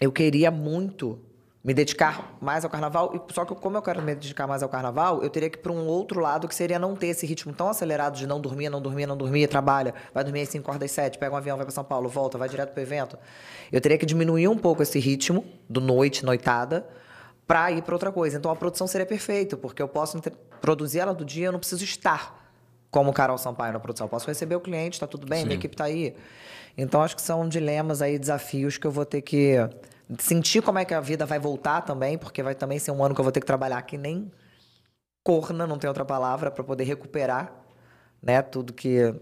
[0.00, 1.18] eu queria muito
[1.62, 4.68] me dedicar mais ao carnaval, e só que como eu quero me dedicar mais ao
[4.68, 7.52] carnaval, eu teria que ir para um outro lado, que seria não ter esse ritmo
[7.52, 10.80] tão acelerado de não dormir, não dormir, não dormir, trabalha, vai dormir às 5 horas
[10.80, 13.18] das 7, pega um avião, vai para São Paulo, volta, vai direto para o evento.
[13.70, 16.86] Eu teria que diminuir um pouco esse ritmo do noite, noitada,
[17.46, 18.38] para ir para outra coisa.
[18.38, 20.18] Então a produção seria perfeita, porque eu posso
[20.62, 22.40] produzir ela do dia, eu não preciso estar
[22.90, 24.06] como Carol Sampaio na produção.
[24.06, 25.44] Eu posso receber o cliente, está tudo bem, Sim.
[25.46, 26.16] minha equipe está aí.
[26.76, 29.56] Então acho que são dilemas aí, desafios que eu vou ter que
[30.18, 33.14] sentir como é que a vida vai voltar também, porque vai também ser um ano
[33.14, 34.30] que eu vou ter que trabalhar que nem
[35.22, 37.52] corna, não tem outra palavra, para poder recuperar,
[38.22, 39.14] né, tudo que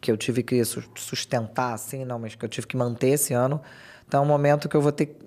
[0.00, 3.60] que eu tive que sustentar, assim, não, mas que eu tive que manter esse ano.
[4.06, 5.18] Então é um momento que eu vou ter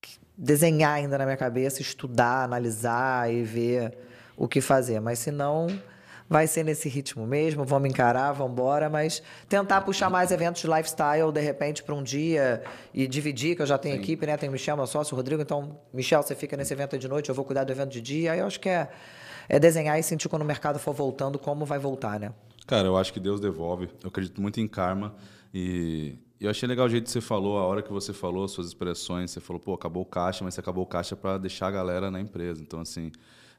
[0.00, 3.96] que desenhar ainda na minha cabeça, estudar, analisar e ver
[4.36, 5.00] o que fazer.
[5.00, 5.66] Mas se não,
[6.28, 10.68] vai ser nesse ritmo mesmo, vamos encarar, vamos embora, mas tentar puxar mais eventos de
[10.68, 12.62] lifestyle, de repente, para um dia
[12.92, 14.02] e dividir, que eu já tenho Sim.
[14.02, 14.36] equipe, né?
[14.36, 17.28] Tem o Michel, meu sócio, o Rodrigo, então, Michel, você fica nesse evento de noite,
[17.28, 18.88] eu vou cuidar do evento de dia, aí eu acho que é,
[19.48, 22.32] é desenhar e sentir quando o mercado for voltando, como vai voltar, né?
[22.66, 25.14] Cara, eu acho que Deus devolve, eu acredito muito em karma
[25.52, 28.66] e eu achei legal o jeito que você falou, a hora que você falou, suas
[28.66, 31.70] expressões, você falou, pô, acabou o caixa, mas você acabou o caixa para deixar a
[31.70, 32.62] galera na empresa.
[32.62, 33.12] Então, assim,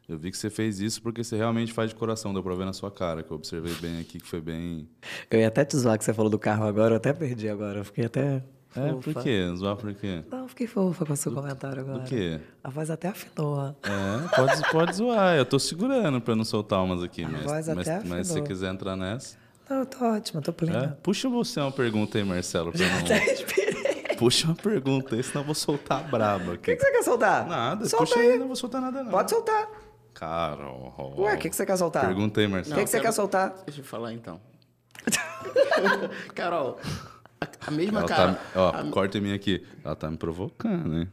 [0.08, 2.66] eu vi que você fez isso porque você realmente faz de coração, deu pra ver
[2.66, 4.88] na sua cara, que eu observei bem aqui, que foi bem.
[5.32, 7.80] Eu ia até te zoar que você falou do carro agora, eu até perdi agora.
[7.80, 8.44] Eu fiquei até.
[8.76, 9.54] É, por quê?
[9.56, 10.24] Zoar por quê?
[10.30, 12.00] Não, fiquei fofa com o seu do, comentário agora.
[12.00, 12.40] Do quê?
[12.64, 13.76] A voz até afinou.
[13.84, 15.36] É, pode, pode zoar.
[15.38, 18.34] Eu tô segurando pra não soltar umas aqui, a mas, voz mas, até mas se
[18.34, 19.38] você quiser entrar nessa.
[19.68, 20.84] Não, eu tô ótima, tô plena.
[20.84, 20.88] É?
[21.02, 22.72] Puxa você uma pergunta aí, Marcelo.
[22.72, 23.00] Pra não...
[23.00, 24.16] até respirei.
[24.18, 26.54] Puxa uma pergunta aí, senão eu vou soltar a braba.
[26.54, 27.48] O que, que, você quer soltar?
[27.48, 28.32] Nada, Solta puxa aí.
[28.34, 29.12] aí, não vou soltar nada não.
[29.12, 29.70] Pode soltar.
[30.16, 31.14] Carol.
[31.20, 32.06] Ué, o que, que você quer soltar?
[32.08, 32.76] Pergunta aí, Marcelo.
[32.76, 33.54] O que, que você quero- quer soltar?
[33.66, 34.40] Deixa eu falar então.
[36.34, 36.80] Carol,
[37.40, 38.34] a, a mesma Ela cara.
[38.34, 39.66] tá, ó, a- corta em mim aqui.
[39.84, 41.08] Ela tá me provocando, hein?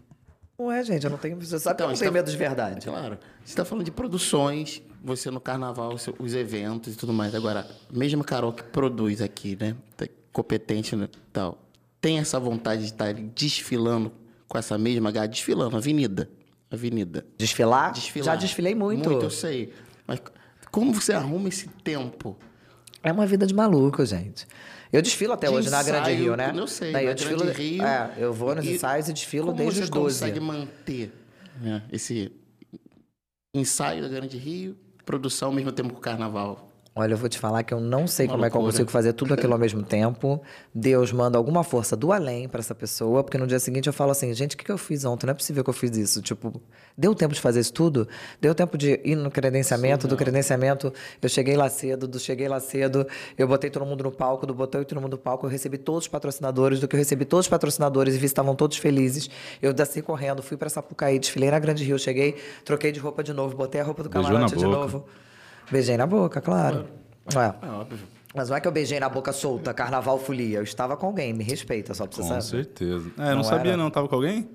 [0.58, 1.36] Ué, gente, eu não tenho.
[1.40, 2.86] Você sabe que eu Então, não tenho tá- medo de verdade.
[2.86, 3.18] Claro.
[3.44, 7.34] Você está falando de produções, você no carnaval, os eventos e tudo mais.
[7.34, 9.74] Agora, mesmo a Carol que produz aqui, né?
[9.96, 11.58] tá Competente e tal.
[12.00, 14.10] Tem essa vontade de estar ali desfilando
[14.48, 16.30] com essa mesma garra, desfilando, avenida.
[16.72, 17.26] Avenida.
[17.36, 17.92] Desfilar?
[17.92, 18.34] Desfilar.
[18.34, 19.08] Já desfilei muito.
[19.08, 19.72] Muito, eu sei.
[20.06, 20.20] Mas
[20.70, 22.36] como você arruma esse tempo?
[23.02, 24.46] É uma vida de maluco, gente.
[24.92, 26.52] Eu desfilo até De hoje na Grande ensaio, Rio, né?
[26.54, 27.82] Eu sei, Daí na eu desfilo, Grande Rio.
[27.82, 30.20] É, eu vou nos E ensaios e desfilo como desde você os 12.
[30.20, 31.12] consegue manter
[31.60, 32.32] né, esse
[33.54, 36.71] ensaio da Grande Rio, produção ao mesmo tempo com o carnaval?
[36.94, 38.72] Olha, eu vou te falar que eu não sei Uma como é que eu loucura.
[38.74, 40.42] consigo fazer tudo aquilo ao mesmo tempo.
[40.74, 44.10] Deus manda alguma força do além pra essa pessoa, porque no dia seguinte eu falo
[44.10, 45.24] assim, gente, o que, que eu fiz ontem?
[45.26, 46.20] Não é possível que eu fiz isso.
[46.20, 46.60] Tipo,
[46.96, 48.06] deu tempo de fazer isso tudo?
[48.42, 52.60] Deu tempo de ir no credenciamento, do credenciamento eu cheguei lá cedo, do cheguei lá
[52.60, 53.06] cedo,
[53.38, 56.04] eu botei todo mundo no palco, do botei todo mundo no palco, eu recebi todos
[56.04, 59.30] os patrocinadores, do que eu recebi todos os patrocinadores e vi estavam todos felizes.
[59.62, 62.36] Eu desci correndo, fui pra Sapucaí, desfilei na Grande Rio, cheguei,
[62.66, 64.76] troquei de roupa de novo, botei a roupa do camarote de boca.
[64.76, 65.06] novo.
[65.72, 66.86] Beijei na boca, claro.
[67.34, 67.66] É.
[67.66, 67.98] É óbvio.
[68.34, 70.58] Mas não é que eu beijei na boca solta, carnaval folia.
[70.58, 72.42] Eu estava com alguém, me respeita, só pra você Com saber.
[72.42, 73.10] certeza.
[73.18, 73.76] É, eu não, Não sabia era.
[73.76, 73.90] não.
[73.90, 74.48] Tava com alguém?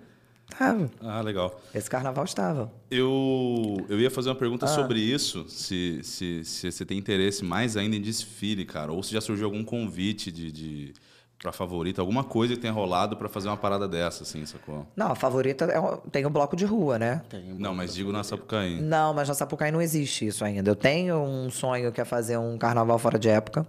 [0.57, 0.89] Tava.
[1.01, 1.59] Ah, legal.
[1.75, 2.71] Esse carnaval estava.
[2.89, 4.69] Eu, eu ia fazer uma pergunta Ah.
[4.69, 9.11] sobre isso, se, se, se você tem interesse mais ainda em desfile, cara, ou se
[9.13, 10.93] já surgiu algum convite de, de
[11.39, 14.87] para favorita, alguma coisa que tenha rolado para fazer uma parada dessa, assim, sacou?
[14.95, 17.21] Não, a favorita é um- tem o bloco de rua, né?
[17.29, 18.81] Tem um Não, mas digo na Sapucaí.
[18.81, 20.71] Não, mas na Sapucaí não existe isso ainda.
[20.71, 23.67] Eu tenho um sonho que é fazer um carnaval fora de época.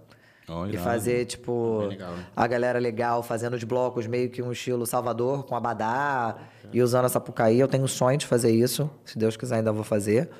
[0.51, 0.83] Ó, E irado.
[0.83, 2.25] fazer, tipo, Bem legal, né?
[2.35, 6.37] a galera legal, fazendo os blocos meio que um estilo Salvador, com abadá,
[6.73, 7.61] e usando a Sapucaí.
[7.61, 8.89] Eu tenho um sonho de fazer isso.
[9.05, 10.31] Se Deus quiser, ainda vou fazer.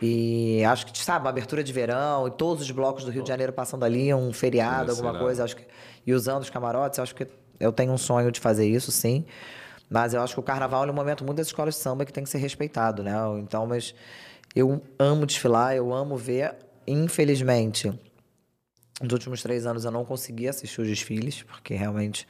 [0.00, 3.28] E acho que, sabe, uma abertura de verão, e todos os blocos do Rio de
[3.30, 5.24] Janeiro passando ali, um feriado, ser alguma irado.
[5.24, 5.44] coisa.
[5.44, 5.64] Acho que,
[6.06, 7.26] e usando os camarotes, acho que
[7.58, 9.24] eu tenho um sonho de fazer isso, sim.
[9.88, 12.12] Mas eu acho que o carnaval é um momento muito das escolas de samba que
[12.12, 13.12] tem que ser respeitado, né?
[13.38, 13.94] Então, mas
[14.54, 16.54] eu amo desfilar, eu amo ver.
[16.86, 17.92] Infelizmente,
[19.00, 22.26] nos últimos três anos eu não consegui assistir os desfiles, porque realmente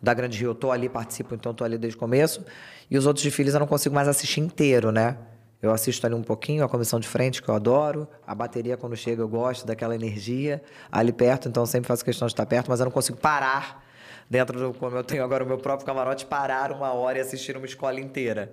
[0.00, 2.44] da Grande Rio eu tô ali, participo, então tô ali desde o começo.
[2.90, 5.16] E os outros desfiles eu não consigo mais assistir inteiro, né?
[5.62, 8.06] Eu assisto ali um pouquinho, a comissão de frente, que eu adoro.
[8.26, 12.26] A bateria, quando chega, eu gosto daquela energia ali perto, então eu sempre faço questão
[12.26, 13.84] de estar perto, mas eu não consigo parar
[14.28, 14.74] dentro do.
[14.74, 18.00] Como eu tenho agora o meu próprio camarote, parar uma hora e assistir uma escola
[18.00, 18.52] inteira.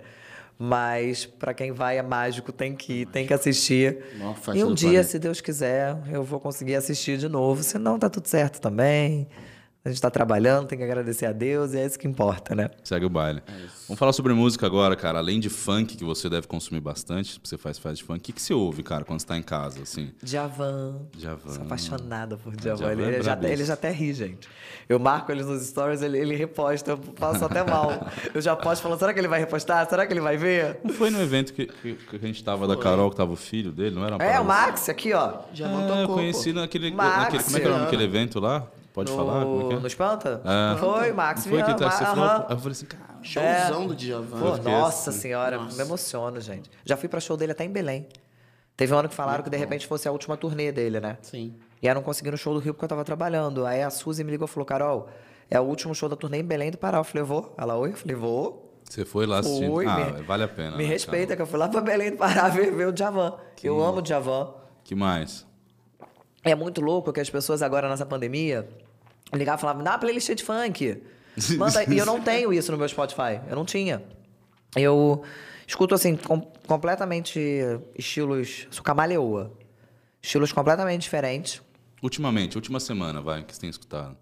[0.58, 3.98] Mas para quem vai é mágico, tem que ir, tem que assistir.
[4.54, 5.08] E um dia, planeta.
[5.08, 7.62] se Deus quiser, eu vou conseguir assistir de novo.
[7.62, 9.26] Se não, tá tudo certo também.
[9.86, 12.70] A gente tá trabalhando, tem que agradecer a Deus e é isso que importa, né?
[12.82, 13.42] Segue o baile.
[13.86, 15.18] Vamos falar sobre música agora, cara.
[15.18, 18.18] Além de funk, que você deve consumir bastante, você faz faz de funk.
[18.18, 20.10] O que, que você ouve, cara, quando você tá em casa, assim?
[20.22, 21.02] Djavan.
[21.14, 21.52] Djavan.
[21.52, 22.88] Sou apaixonada por Djavan.
[22.88, 23.52] é Ele, já, brabíssimo.
[23.52, 24.48] ele já até ri, gente.
[24.88, 27.90] Eu marco ele nos stories, ele, ele reposta, eu passo até mal.
[28.32, 29.86] Eu já posto falando, será que ele vai repostar?
[29.86, 30.78] Será que ele vai ver?
[30.82, 33.36] Não foi no evento que, que, que a gente tava da Carol, que tava o
[33.36, 35.40] filho dele, não era É, parada o Max, aqui, ó.
[35.52, 37.42] Já É, montou eu conheci naquele, Max, naquele.
[37.44, 38.66] Como é que era o nome daquele evento lá?
[38.94, 39.44] Pode no, falar?
[39.44, 39.80] Como é que é?
[39.80, 40.40] No Espanta?
[40.44, 40.78] É.
[40.78, 41.46] Foi, Max.
[41.46, 42.46] Foi que tá, você falou.
[42.48, 43.18] Eu falei assim, cara.
[43.22, 44.38] Showzão do Djavan.
[44.38, 45.18] Pô, nossa assim.
[45.18, 46.70] senhora, me emociono, gente.
[46.84, 48.06] Já fui pra show dele até em Belém.
[48.76, 51.18] Teve um ano que falaram que de repente fosse a última turnê dele, né?
[51.22, 51.56] Sim.
[51.82, 53.66] E aí eu não consegui no show do Rio porque eu tava trabalhando.
[53.66, 55.08] Aí a Suzy me ligou e falou, Carol,
[55.50, 56.98] é o último show da turnê em Belém do Pará.
[56.98, 57.52] Eu falei, vou.
[57.58, 57.90] Ela, oi?
[57.90, 58.80] Eu falei, vou.
[58.88, 59.72] Você foi lá assistindo.
[59.72, 60.76] Fui, ah, me- vale a pena.
[60.76, 61.36] Me né, respeita, cara?
[61.36, 63.34] que eu fui lá pra Belém do Pará ver, ver o Djavan.
[63.60, 64.54] Eu amo o Djavan.
[64.84, 65.44] Que mais?
[66.44, 68.68] É muito louco que as pessoas agora nessa pandemia
[69.32, 71.02] ligavam e falavam, dá uma playlist de funk.
[71.58, 71.84] Manda.
[71.92, 73.40] E eu não tenho isso no meu Spotify.
[73.48, 74.02] Eu não tinha.
[74.76, 75.22] Eu
[75.66, 77.38] escuto assim, com- completamente
[77.96, 78.66] estilos.
[78.70, 79.52] Sou camaleoa.
[80.22, 81.60] Estilos completamente diferentes.
[82.02, 84.16] Ultimamente, última semana, vai, que você tem escutado.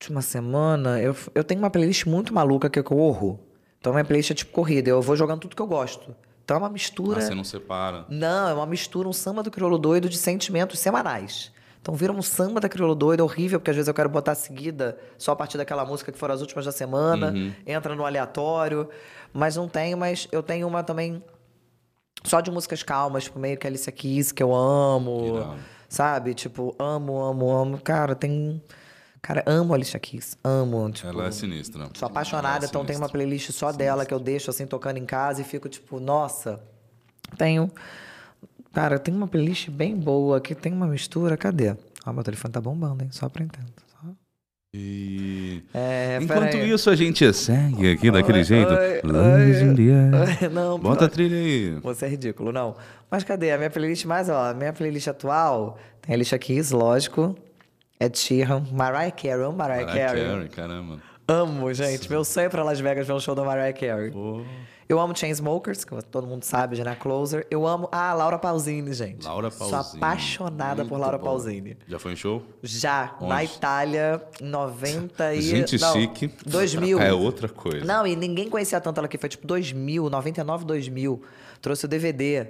[0.00, 3.38] Última semana, eu, eu tenho uma playlist muito maluca que eu corro.
[3.78, 4.90] Então, minha playlist é tipo corrida.
[4.90, 6.14] Eu vou jogando tudo que eu gosto.
[6.44, 7.18] Então, é uma mistura.
[7.18, 8.04] Ah, você não separa.
[8.08, 11.52] Não, é uma mistura, um samba do crioulo doido de sentimentos semanais.
[11.82, 14.96] Então vira um samba da crioulo doido horrível, porque às vezes eu quero botar seguida
[15.18, 17.34] só a partir daquela música que foram as últimas da semana,
[17.66, 18.88] entra no aleatório.
[19.32, 21.22] Mas não tenho, mas eu tenho uma também
[22.22, 25.56] só de músicas calmas, tipo meio que Alicia Keys, que eu amo.
[25.88, 26.34] Sabe?
[26.34, 27.78] Tipo, amo, amo, amo.
[27.78, 28.62] Cara, tem.
[29.20, 30.38] Cara, amo Alicia Keys.
[30.44, 30.88] Amo.
[30.90, 31.88] Tipo, Ela é sinistra.
[31.94, 33.18] Sou apaixonada, é então tem uma sinistra.
[33.18, 36.60] playlist só dela que eu deixo assim tocando em casa e fico tipo, nossa,
[37.36, 37.70] tenho.
[38.72, 41.36] Cara, tem uma playlist bem boa que tem uma mistura.
[41.36, 41.76] Cadê?
[42.06, 43.10] Ó, meu telefone tá bombando, hein?
[43.12, 43.66] Só pra entender.
[43.86, 44.08] Só.
[44.74, 45.62] E...
[45.74, 48.72] É, Enquanto isso, a gente segue aqui daquele jeito.
[48.72, 50.50] oi, Luz in the air.
[50.50, 51.78] Não, Bota a trilha aí.
[51.82, 52.74] Você é ridículo, não.
[53.10, 53.52] Mas cadê?
[53.52, 57.36] A minha playlist mais, ó, a minha playlist atual tem a Alicia Keys, lógico.
[58.00, 60.24] Ed Sheeran, Mariah Carey, Mariah, Mariah Carey.
[60.24, 60.98] Carey, caramba.
[61.32, 62.10] Amo, gente.
[62.10, 64.10] Meu sonho é pra Las Vegas ver um show da Mariah Carey.
[64.10, 64.42] Pô.
[64.86, 67.46] Eu amo Chainsmokers, que todo mundo sabe, já na Closer.
[67.50, 67.88] Eu amo.
[67.90, 69.24] Ah, Laura Pausini, gente.
[69.24, 69.96] Laura Sou Pausini.
[69.96, 71.24] apaixonada por Muito Laura bom.
[71.24, 71.78] Pausini.
[71.88, 72.42] Já foi em show?
[72.62, 73.44] Já, na Onde?
[73.44, 75.40] Itália, em 90 e.
[75.40, 76.30] Gente não, chique.
[76.44, 77.00] 2000.
[77.00, 77.82] É outra coisa.
[77.82, 79.16] Não, e ninguém conhecia tanto ela aqui.
[79.16, 81.22] Foi tipo 2000, 99, 2000.
[81.62, 82.46] Trouxe o DVD.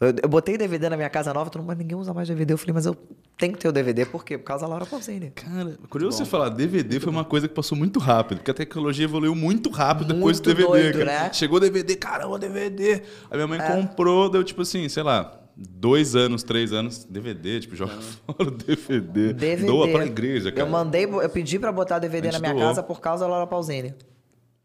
[0.00, 2.52] Eu, eu botei DVD na minha casa nova, todo mundo, mas ninguém usa mais DVD.
[2.52, 2.96] Eu falei, mas eu
[3.36, 4.38] tenho que ter o DVD, por quê?
[4.38, 5.30] Por causa da Laura Pausini.
[5.30, 9.04] Cara, curioso você falar, DVD foi uma coisa que passou muito rápido, porque a tecnologia
[9.04, 10.82] evoluiu muito rápido depois do Muito DVD.
[10.92, 11.22] doido, cara.
[11.24, 11.32] né?
[11.32, 13.02] Chegou DVD, caramba, DVD.
[13.30, 13.70] Aí minha mãe É.
[13.72, 17.92] comprou, deu tipo assim, sei lá, dois anos, três anos, DVD, tipo, joga
[18.24, 19.32] fora o DVD.
[19.32, 19.66] DVD.
[19.66, 20.64] Doa pra igreja, cara.
[20.64, 22.62] Eu mandei, eu pedi pra botar DVD A na minha doou.
[22.62, 23.92] casa por causa da Laura Pausini.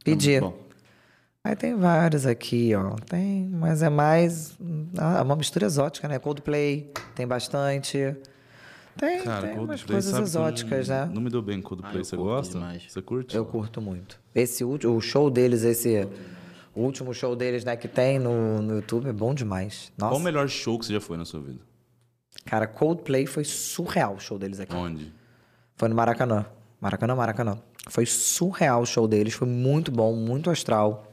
[0.03, 0.39] Pedi.
[0.39, 0.53] Bom.
[1.45, 2.91] Aí tem vários aqui, ó.
[3.05, 4.57] Tem, mas é mais.
[4.97, 6.17] Ah, uma mistura exótica, né?
[6.17, 8.15] Coldplay, tem bastante.
[8.95, 11.11] Tem, Cara, tem umas Coldplay, coisas exóticas, não, né?
[11.13, 12.53] Não me deu bem Coldplay, Ah, você gosta?
[12.53, 12.83] demais.
[12.87, 13.35] Você curte?
[13.35, 14.19] Eu curto muito.
[14.33, 16.07] Esse último, o show deles, esse.
[16.73, 19.91] O último show deles, né, que tem no, no YouTube, é bom demais.
[19.97, 20.11] Nossa.
[20.11, 21.59] Qual o melhor show que você já foi na sua vida?
[22.45, 24.75] Cara, Coldplay foi surreal o show deles aqui.
[24.75, 25.13] Onde?
[25.75, 26.45] Foi no Maracanã.
[26.79, 27.57] Maracanã, Maracanã.
[27.89, 31.12] Foi surreal o show deles, foi muito bom, muito astral.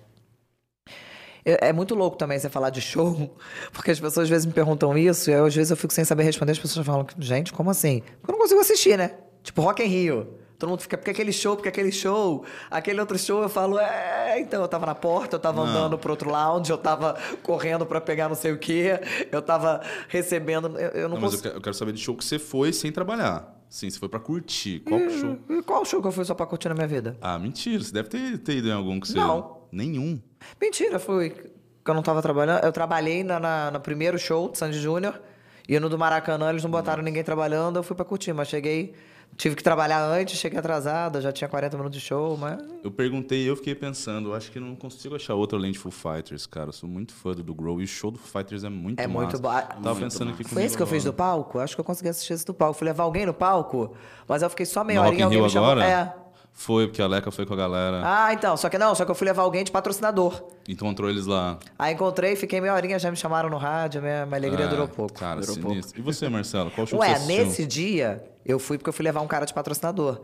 [1.45, 3.35] É é muito louco também você falar de show,
[3.73, 6.05] porque as pessoas às vezes me perguntam isso, e eu, às vezes eu fico sem
[6.05, 8.03] saber responder, as pessoas falam, gente, como assim?
[8.21, 9.13] Porque eu não consigo assistir, né?
[9.43, 10.35] Tipo, Rock in Rio.
[10.59, 14.39] Todo mundo fica, porque aquele show, porque aquele show, aquele outro show, eu falo, é,
[14.41, 15.71] então, eu tava na porta, eu tava Não.
[15.71, 19.01] andando pro outro lounge, eu tava correndo pra pegar não sei o quê,
[19.33, 21.43] eu tava recebendo, eu, eu não, Não, mas eu consigo.
[21.45, 23.59] quero, eu quero saber de show que você foi sem trabalhar.
[23.71, 24.81] Sim, você foi pra curtir.
[24.81, 25.09] Qual Hum.
[25.09, 25.39] show?
[25.59, 27.17] E Qual show que eu fui só pra curtir na minha vida?
[27.23, 27.83] Ah, mentira.
[27.83, 29.17] Você deve ter, ter ido em algum que você...
[29.17, 29.60] Não.
[29.73, 30.21] Nenhum.
[30.61, 32.65] Mentira, foi que eu não tava trabalhando.
[32.65, 35.21] Eu trabalhei na, na- no primeiro show de Sandy Júnior
[35.69, 38.93] e no do Maracanã eles não botaram ninguém trabalhando, eu fui pra curtir, mas cheguei,
[39.37, 43.45] tive que trabalhar antes, cheguei atrasada, já tinha 40 minutos de show, mas Eu perguntei
[43.45, 46.71] e eu fiquei pensando, acho que não consigo achar outra além de Foo Fighters, cara.
[46.71, 49.19] Eu sou muito fã do, Grow e o show do Fighters é muito é massa.
[49.21, 49.51] muito bom.
[49.83, 51.59] Tava pensando aqui Foi esse que eu fiz do palco?
[51.61, 52.75] Acho que eu consegui assistir esse do palco.
[52.77, 53.95] Fui levar alguém no palco,
[54.27, 55.81] mas eu fiquei só meia No horinha, in alguém me chamou.
[55.81, 56.15] É.
[56.53, 58.03] Foi, porque a Leca foi com a galera.
[58.05, 60.43] Ah, então, só que não, só que eu fui levar alguém de patrocinador.
[60.69, 61.59] Encontrou eles lá.
[61.79, 64.87] Aí encontrei, fiquei meia horinha, já me chamaram no rádio, minha, minha alegria É, durou
[64.87, 65.15] pouco.
[65.15, 65.99] Cara, durou sinistro.
[65.99, 66.71] E você, Marcelo?
[66.71, 67.47] Qual show Ué, que você assistiu?
[67.47, 70.21] nesse dia, eu fui porque eu fui levar um cara de patrocinador.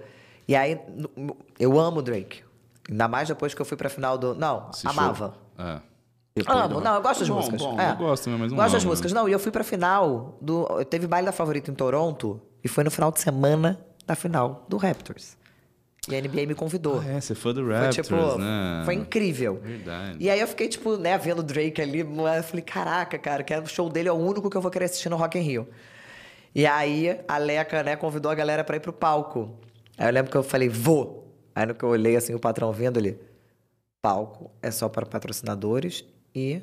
[0.47, 0.79] E aí,
[1.59, 2.43] eu amo o Drake.
[2.89, 4.35] Ainda mais depois que eu fui pra final do.
[4.35, 5.35] Não, Esse amava.
[5.57, 5.67] show?
[5.67, 5.81] É.
[6.49, 7.63] Amo, não, eu gosto das Bom, músicas.
[7.63, 7.81] bom.
[7.81, 7.93] é.
[7.93, 9.13] Eu gosto mas não Gosto das amo, músicas.
[9.13, 9.21] né?
[9.21, 10.67] Não, e eu fui pra final do.
[10.85, 14.77] Teve baile da favorita em Toronto e foi no final de semana da final do
[14.77, 15.35] Raptors.
[16.09, 17.01] E a NBA me convidou.
[17.01, 18.83] Ah, é, você é fã do Foi, Raptors, tipo, né?
[18.85, 19.61] foi incrível.
[19.63, 20.19] Verdade.
[20.21, 23.53] E aí eu fiquei, tipo, né, vendo o Drake ali, eu falei, caraca, cara, que
[23.55, 25.69] o show dele é o único que eu vou querer assistir no Rock in Rio.
[26.55, 29.59] E aí a Leca, né, convidou a galera pra ir pro palco.
[29.99, 31.35] Aí eu lembro que eu falei, vou.
[31.55, 33.19] Aí no que eu olhei, assim, o patrão vendo ali,
[34.01, 36.05] palco é só para patrocinadores
[36.35, 36.63] e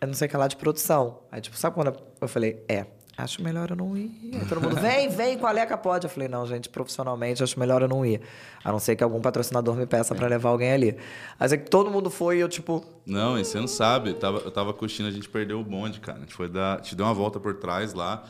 [0.00, 1.20] eu não sei o que lá de produção.
[1.32, 2.86] Aí, tipo, sabe quando eu falei, é,
[3.24, 4.10] acho melhor eu não ir.
[4.32, 6.06] Aí todo mundo, vem, vem, com a Leca pode.
[6.06, 8.20] Eu falei, não, gente, profissionalmente, acho melhor eu não ir.
[8.64, 10.96] A não ser que algum patrocinador me peça pra levar alguém ali.
[11.38, 14.14] Mas é que todo mundo foi e eu, tipo, Não, e você não sabe.
[14.14, 16.18] Tava, eu tava curtindo, a gente perdeu o bonde, cara.
[16.18, 16.80] A gente foi dar.
[16.80, 18.24] Te deu uma volta por trás lá,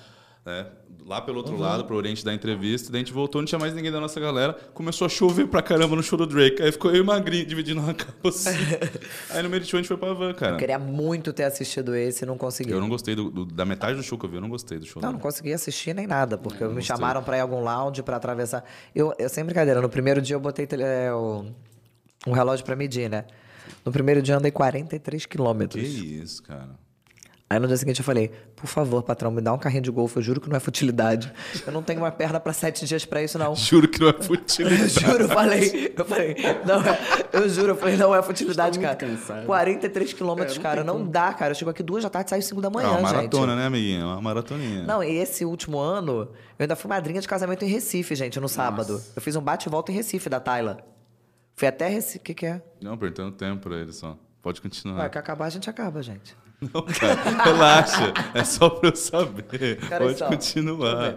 [0.48, 0.66] né?
[1.06, 2.92] Lá pelo outro lado, pro Oriente da entrevista.
[2.92, 4.52] Daí a gente voltou, não tinha mais ninguém da nossa galera.
[4.74, 6.60] Começou a chover pra caramba no show do Drake.
[6.62, 8.50] Aí ficou eu e o Magrinho dividindo uma capa assim.
[9.30, 10.52] Aí no meio do show a gente foi pra van, cara.
[10.52, 12.72] eu queria muito ter assistido esse e não consegui.
[12.72, 14.78] Eu não gostei do, do- da metade do show que eu vi, eu não gostei
[14.78, 15.00] do show.
[15.00, 16.82] Não, não consegui assistir nem nada, porque me gostei.
[16.94, 18.62] chamaram pra ir a algum lounge pra atravessar.
[18.94, 21.46] Eu, eu sem brincadeira, no primeiro dia eu botei é, o,
[22.26, 23.24] um relógio pra medir, né?
[23.82, 25.82] No primeiro dia eu andei 43 Que quilômetros.
[25.82, 26.68] isso, cara.
[27.50, 30.16] Aí no dia seguinte eu falei, por favor, patrão, me dá um carrinho de golfe,
[30.18, 31.32] eu juro que não é futilidade.
[31.66, 33.56] Eu não tenho uma perna pra sete dias pra isso, não.
[33.56, 34.88] Juro que não é Eu futilidade.
[35.00, 36.36] juro, eu falei, eu falei,
[36.66, 36.98] não é,
[37.32, 39.06] eu juro, eu falei, não é futilidade, Estou cara.
[39.06, 39.46] muito cansado.
[39.46, 41.08] 43 quilômetros, É, cara, não como.
[41.10, 41.52] dá, cara.
[41.52, 43.12] Eu chego aqui duas da tarde, saio cinco da É manhã, uma gente.
[43.16, 44.04] maratona, né, amiguinha?
[44.04, 44.82] Uma maratoninha.
[44.82, 46.28] Não, e esse último ano,
[46.58, 49.02] eu ainda fui madrinha de casamento em Recife, gente, no sábado.
[49.16, 50.78] Eu fiz um bate e volta em Recife da Tayla.
[51.56, 52.18] Fui até Recife.
[52.18, 52.60] O que, que é?
[52.82, 54.18] Não, perguntando tempo pra ele só.
[54.42, 54.96] Pode continuar.
[54.98, 56.36] Vai, que acabar, a gente acaba, gente.
[56.60, 58.12] Não, cara, relaxa.
[58.34, 59.76] É só pra eu saber.
[59.88, 61.16] Cara, Pode continuar.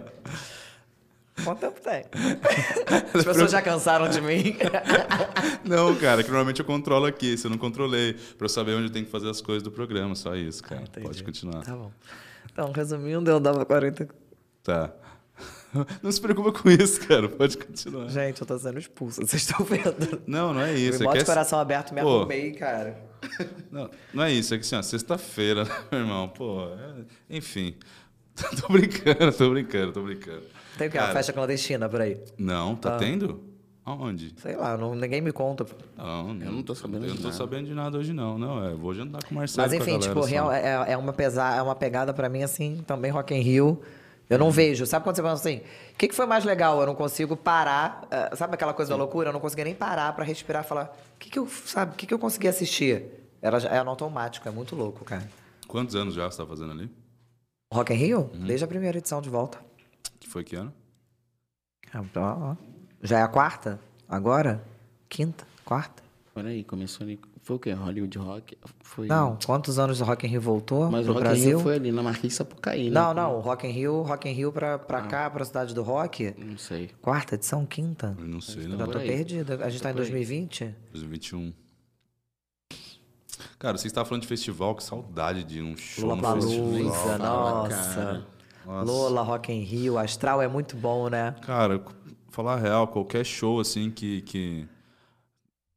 [1.43, 2.05] Quanto tempo tem?
[3.17, 4.55] As pessoas já cansaram de mim.
[5.65, 7.37] Não, cara, que normalmente eu controlo aqui.
[7.37, 9.71] Se eu não controlei, pra eu saber onde eu tenho que fazer as coisas do
[9.71, 10.13] programa.
[10.13, 10.83] Só isso, cara.
[11.01, 11.63] Pode continuar.
[11.63, 11.91] tá bom.
[12.51, 14.07] Então, resumindo, eu dava 40.
[14.63, 14.91] Tá.
[16.03, 17.29] Não se preocupa com isso, cara.
[17.29, 18.07] Pode continuar.
[18.09, 20.21] Gente, eu tô sendo expulsa, vocês estão vendo.
[20.27, 20.97] Não, não é isso.
[20.97, 22.17] Fui É que de é- coração aberto, me Pô.
[22.19, 23.09] arrumei, cara.
[23.71, 24.53] Não, não é isso.
[24.53, 26.27] É que assim, ó, sexta-feira, né, meu irmão?
[26.27, 27.03] Pô, é-
[27.37, 27.75] enfim.
[28.59, 30.41] tô brincando, tô brincando, tô brincando.
[30.77, 30.97] Tem o que?
[30.97, 32.17] Uma Cara, festa clandestina por aí?
[32.37, 32.75] Não, Ah.
[32.77, 33.43] tá tendo?
[33.85, 34.33] Aonde?
[34.37, 35.65] Sei lá, não, ninguém me conta.
[35.97, 37.37] Não, Eu não tô sabendo Eu não de tô nada.
[37.37, 38.37] sabendo de nada hoje, não.
[38.37, 39.67] Não, é, vou jantar com o Marcelo.
[39.67, 42.27] Mas com a enfim, galera tipo, real, é, é uma pesa, é uma pegada pra
[42.29, 43.81] mim, assim, também Rock in Rio.
[44.31, 44.85] Eu não vejo.
[44.85, 46.79] Sabe quando você pensa assim, o que, que foi mais legal?
[46.79, 48.07] Eu não consigo parar.
[48.09, 49.29] eh, sabe aquela coisa da loucura?
[49.29, 51.95] Eu não conseguia nem parar pra respirar e falar, o que, que eu, sabe, o
[51.95, 53.05] que, que eu consegui assistir?
[53.41, 55.27] Era, já- é no automático, é muito louco, cara.
[55.67, 56.89] Quantos anos já você tá fazendo ali?
[57.73, 58.29] Rock in Rio?
[58.33, 58.45] Uhum.
[58.45, 59.59] Desde a primeira edição de volta.
[60.19, 60.73] Que foi que ano?
[61.93, 62.55] Ah, ó, ó.
[63.01, 63.79] Já é a quarta?
[64.07, 64.63] Agora?
[65.09, 65.45] Quinta?
[65.65, 66.01] Quarta?
[66.33, 67.19] Peraí, começou ali.
[67.43, 67.71] Foi o quê?
[67.73, 68.55] Hollywood Rock?
[68.81, 69.07] Foi...
[69.07, 71.49] Não, quantos anos o Rock in Rio voltou Mas pro o Rock in Brasil?
[71.57, 72.91] Rio foi ali na Marquês de Sapucaí, né?
[72.91, 74.79] Não, não, o Rock in Rio, Rock in Rio pra, Ah.
[74.79, 76.35] pra cá, pra cidade do rock.
[76.37, 76.91] Não sei.
[77.01, 78.15] Quarta edição, quinta?
[78.19, 78.77] Eu não sei, Eu não.
[78.77, 79.07] já tô aí.
[79.07, 79.65] perdida.
[79.65, 80.07] A gente tá em por aí.
[80.09, 80.75] 2020?
[80.91, 81.51] 2021.
[83.57, 87.17] Cara, você estava falando de festival, que saudade de um show Lula no Palusa, festival.
[87.19, 88.25] nossa.
[88.65, 88.91] Nossa.
[88.91, 91.35] Lola, Rock in Rio, Astral é muito bom, né?
[91.41, 91.83] Cara,
[92.29, 94.21] falar a real, qualquer show assim que.
[94.21, 94.67] que...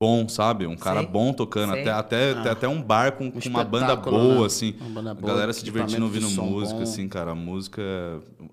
[0.01, 0.67] Bom, sabe?
[0.67, 1.73] Um cara Sim, bom tocando.
[1.73, 4.47] Até, até, tem até um bar com, com uma banda boa, né?
[4.47, 4.75] assim.
[4.81, 6.83] Uma banda a boa, galera se divertindo ouvindo música, bom.
[6.83, 7.31] assim, cara.
[7.31, 7.81] A música.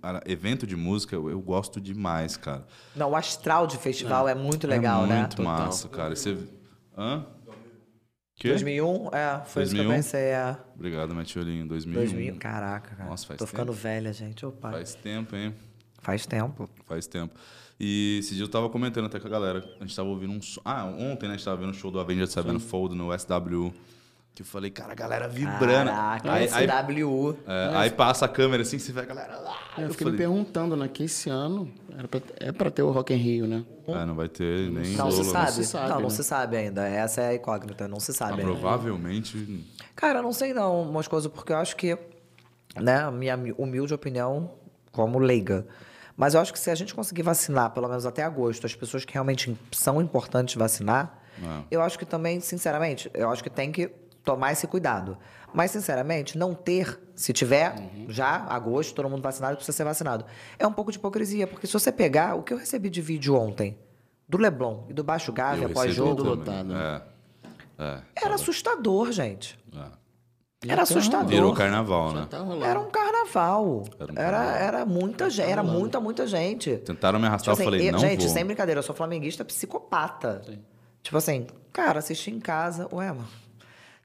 [0.02, 2.66] a- Evento de música, eu, eu gosto demais, cara.
[2.96, 5.20] Não, o Astral de festival é, muito legal, é né?
[5.22, 6.16] muito massa, cara.
[6.16, 6.38] Você.
[6.98, 7.26] Hã?
[8.36, 8.50] Quê?
[8.50, 9.90] 2001, é, foi isso que eu 2001?
[9.96, 10.58] pensei, é.
[10.76, 11.68] Obrigado, Matiolinho.
[11.68, 12.00] 2001.
[12.00, 13.10] 2000, caraca, cara.
[13.10, 13.52] Nossa, faz Tô tempo.
[13.52, 14.46] ficando velha, gente.
[14.46, 14.72] Opa.
[14.72, 15.54] Faz, Faz tempo, hein?
[16.28, 16.70] tempo.
[16.88, 17.36] Faz tempo.
[17.84, 19.68] E esse dia eu tava comentando até com a galera.
[19.80, 20.40] A gente tava ouvindo um.
[20.42, 21.34] som- Ah, ontem, né?
[21.34, 23.74] A gente tava vendo um show do Avenged Sevenfold no SW.
[24.36, 25.90] Que eu falei, cara, a galera vibrando.
[25.90, 27.36] Caraca, aí, aí, SW.
[27.48, 29.58] é, aí passa a câmera assim, você vê a galera lá.
[29.78, 30.88] Eu, Eu fiquei falei, me perguntando, né?
[30.88, 33.66] Que esse ano era pra, é pra ter o Rock in Rio, né?
[33.90, 35.52] ah, não vai ter nem Não se sabe.
[35.52, 36.10] se sabe, não, não né?
[36.12, 36.88] se sabe ainda.
[36.88, 38.44] Essa é a incógnita, não se Ah, sabe ainda.
[38.44, 39.66] provavelmente.
[39.96, 41.98] Cara, eu não sei não, Moscoso, porque eu acho que,
[42.80, 44.52] né, a minha humilde opinião
[44.94, 45.66] como leiga,
[46.22, 49.04] mas eu acho que se a gente conseguir vacinar, pelo menos até agosto, as pessoas
[49.04, 51.64] que realmente são importantes vacinar, Ah.
[51.72, 53.88] eu acho que também, sinceramente, eu acho que tem que
[54.24, 55.18] tomar esse cuidado.
[55.52, 57.74] Mas, sinceramente, não ter, se tiver
[58.08, 60.24] já agosto, todo mundo vacinado, precisa ser vacinado.
[60.60, 63.36] É um pouco de hipocrisia, porque se você pegar o que eu recebi de vídeo
[63.36, 63.76] ontem,
[64.30, 66.24] do Leblon e do Baixo Gávea, após jogo.
[66.72, 67.02] É.
[67.84, 68.00] É.
[68.16, 69.58] era assustador, gente.
[69.76, 70.01] é.
[70.68, 71.28] Era assustador.
[71.28, 72.28] Virou carnaval, né?
[72.30, 72.38] Tá.
[72.64, 73.84] Era um carnaval.
[74.00, 74.56] Era um Era, carnaval.
[74.62, 76.78] era muita gente, era muita, muita gente.
[76.78, 78.30] Tentaram me arrastar, Tipo eu assim, falei, não gente, vou.
[78.30, 80.42] sem brincadeira, eu sou flamenguista psicopata.
[81.02, 83.28] Tipo assim, cara, assisti em casa, ué, mano.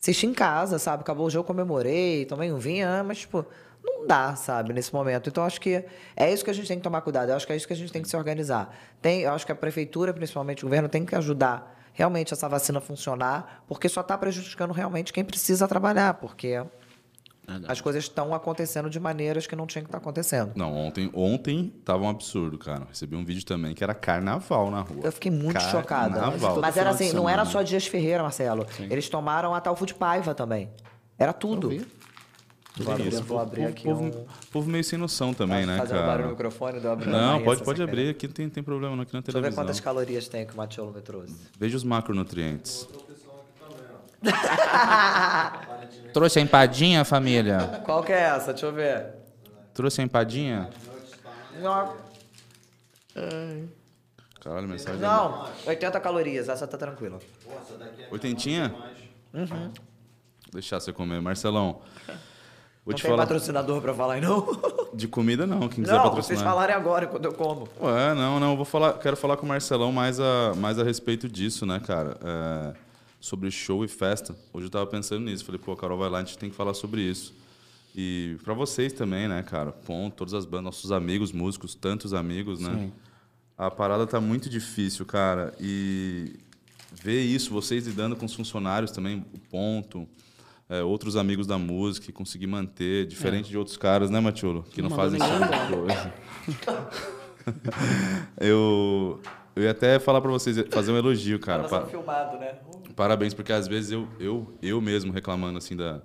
[0.00, 1.02] Assisti em casa, sabe?
[1.02, 3.44] Acabou o jogo, comemorei, tomei um vinho, ah, mas, tipo,
[3.84, 5.28] Não dá, sabe, nesse momento.
[5.28, 5.84] Então, acho que
[6.16, 7.30] é isso que a gente tem que tomar cuidado.
[7.30, 8.74] Eu acho que é isso que a gente tem que se organizar.
[9.02, 12.78] Tem, eu acho que a prefeitura, principalmente o governo, tem que ajudar realmente essa vacina
[12.78, 16.62] funcionar, porque só está prejudicando realmente quem precisa trabalhar, porque
[17.66, 20.52] as coisas estão acontecendo de maneiras que não tinham que estar acontecendo.
[20.54, 22.86] Não, ontem, ontem tava um absurdo, cara.
[22.88, 25.00] Recebi um vídeo também que era carnaval na rua.
[25.04, 26.20] Eu fiquei muito chocada.
[26.20, 26.60] Carnaval.
[26.60, 28.66] Mas era de assim, não era só Dias Ferreira, Marcelo.
[28.78, 30.68] Eles tomaram a Talfu de Paiva também.
[31.18, 31.70] Era tudo.
[32.78, 34.26] Vou abrir, Isso, vou abrir povo, aqui povo, um...
[34.52, 36.28] povo meio sem noção também, né, Fazendo barulho no cara?
[36.30, 39.14] microfone, deu abrindo a Não, pode, pode abrir, aqui não tem, tem problema não, aqui
[39.14, 39.64] na Deixa eu ver televisão.
[39.64, 41.34] quantas calorias tem que o Matiolo me trouxe.
[41.58, 42.86] Veja os macronutrientes.
[46.12, 47.80] Trouxe a empadinha, família?
[47.84, 48.52] Qual que é essa?
[48.52, 49.06] Deixa eu ver.
[49.72, 50.68] Trouxe a empadinha?
[51.60, 51.94] Não,
[54.40, 55.00] Caralho, mensagem.
[55.00, 57.18] não 80 calorias, essa tá tranquila.
[58.10, 58.74] Oitentinha?
[59.32, 59.72] Uhum.
[60.52, 61.20] Deixar você comer.
[61.20, 61.80] Marcelão,
[62.86, 63.22] vou não te tem falar.
[63.24, 64.46] patrocinador pra falar aí, não?
[64.94, 66.24] De comida não, quem quiser Não, patrocinar.
[66.24, 67.68] vocês falarem agora, quando eu como.
[67.82, 70.84] Ué, não, não, eu vou falar, quero falar com o Marcelão mais a, mais a
[70.84, 72.16] respeito disso, né, cara?
[72.24, 72.74] É,
[73.20, 74.34] sobre show e festa.
[74.54, 76.56] Hoje eu tava pensando nisso, falei, pô, a Carol vai lá, a gente tem que
[76.56, 77.34] falar sobre isso.
[77.94, 79.72] E pra vocês também, né, cara?
[79.72, 82.90] Ponto, todas as bandas, nossos amigos, músicos, tantos amigos, né?
[83.58, 85.52] A parada tá muito difícil, cara.
[85.60, 86.36] E
[86.92, 90.06] ver isso, vocês lidando com os funcionários também, o ponto.
[90.68, 94.64] É, outros amigos da música, e conseguir manter, diferente de outros caras, né, Matiolo?
[94.70, 95.26] Que não, Não fazem de
[95.74, 96.12] coisa.
[98.40, 99.20] eu,
[99.54, 101.62] eu ia até falar pra vocês, fazer um elogio, cara.
[101.62, 102.58] Nós Pa- estamos filmado, né?
[102.94, 106.00] Parabéns, porque às vezes eu, eu, eu mesmo reclamando assim da,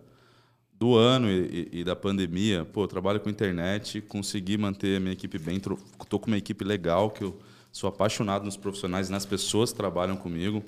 [0.78, 5.00] do ano e, e- e da pandemia, pô, eu trabalho com internet, consegui manter a
[5.00, 7.38] minha equipe bem, tô com uma equipe legal, que eu
[7.72, 10.64] sou apaixonado nos profissionais e nas pessoas que trabalham comigo.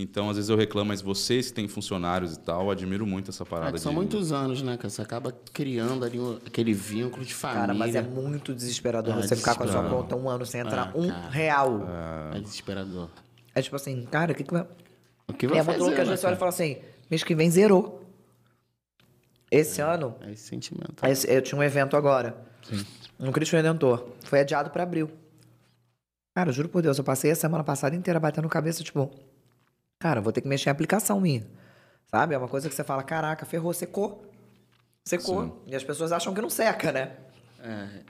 [0.00, 3.30] Então, às vezes eu reclamo, mas vocês que têm funcionários e tal, eu admiro muito
[3.30, 4.88] essa É parada que são de- muitos anos, né, cara?
[4.88, 7.60] Você acaba criando ali um- aquele vínculo de família.
[7.62, 10.60] Cara, mas é muito desesperador É você ficar com a sua conta um ano sem
[10.60, 11.28] entrar Ah, um cara.
[11.30, 11.80] real.
[12.34, 13.08] É desesperador.
[13.54, 14.66] É tipo assim, cara, o que, que vai.
[15.26, 16.76] O que É vai muito fazer, louco que a né, gente olha e fala assim:
[17.10, 18.04] mês que vem zerou.
[19.50, 21.04] Esse ano, É esse sentimento.
[21.06, 22.36] esse- eu tinha um evento agora.
[23.18, 24.06] No Cristo Redentor.
[24.24, 25.10] Foi adiado pra abril.
[26.36, 29.10] Cara, juro por Deus, eu passei a semana passada inteira batendo cabeça, tipo,
[29.98, 31.46] cara, vou ter que mexer em aplicação minha.
[32.10, 32.34] Sabe?
[32.34, 34.24] É uma coisa que você fala, caraca, ferrou, secou.
[35.04, 35.62] Secou.
[35.66, 37.12] E as pessoas acham que não seca, né?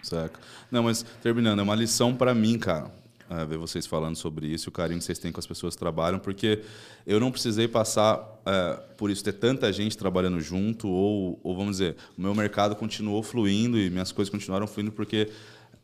[0.03, 0.39] Saca?
[0.70, 2.91] Não, mas terminando, é uma lição pra mim, cara.
[3.30, 5.78] é, ver vocês falando sobre isso, o carinho que vocês têm com as pessoas que
[5.78, 6.62] trabalham, porque
[7.07, 11.78] eu não precisei passar é, por isso, ter tanta gente trabalhando junto, ou, ou vamos
[11.78, 15.30] dizer, o meu mercado continuou fluindo e minhas coisas continuaram fluindo porque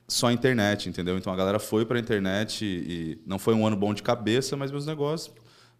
[0.07, 1.17] só a internet, entendeu?
[1.19, 4.57] Então a galera foi pra internet e, e não foi um ano bom de cabeça,
[4.57, 5.35] mas meus negócios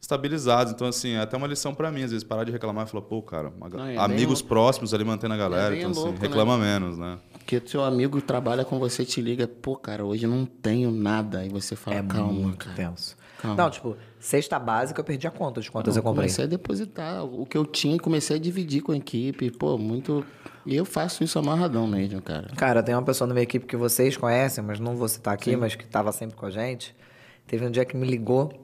[0.05, 0.73] estabilizados.
[0.73, 3.03] Então, assim, é até uma lição pra mim, às vezes, parar de reclamar e falar,
[3.03, 4.49] pô, cara, Não, é amigos louco.
[4.49, 6.27] próximos ali mantendo a galera, bem então, assim, louco, né?
[6.29, 7.19] reclama menos, né?
[7.33, 10.91] Porque o seu amigo trabalha com você, te liga, pô, cara, hoje eu não tenho
[10.91, 11.41] nada.
[11.41, 12.77] Aí você fala, É calma, muito cara.
[12.77, 13.17] tenso.
[13.41, 13.63] Calma.
[13.63, 16.23] Não, tipo, cesta básica eu perdi a conta de quantas Não, eu comprei.
[16.27, 19.51] Comecei a depositar o que eu tinha e comecei a dividir com a equipe.
[19.51, 20.25] Pô, muito.
[20.65, 22.49] E eu faço isso amarradão mesmo, cara.
[22.57, 25.55] Cara, tem uma pessoa na minha equipe que vocês conhecem, mas não vou citar aqui,
[25.57, 26.97] mas que tava sempre com a gente.
[27.47, 28.64] Teve um dia que me ligou.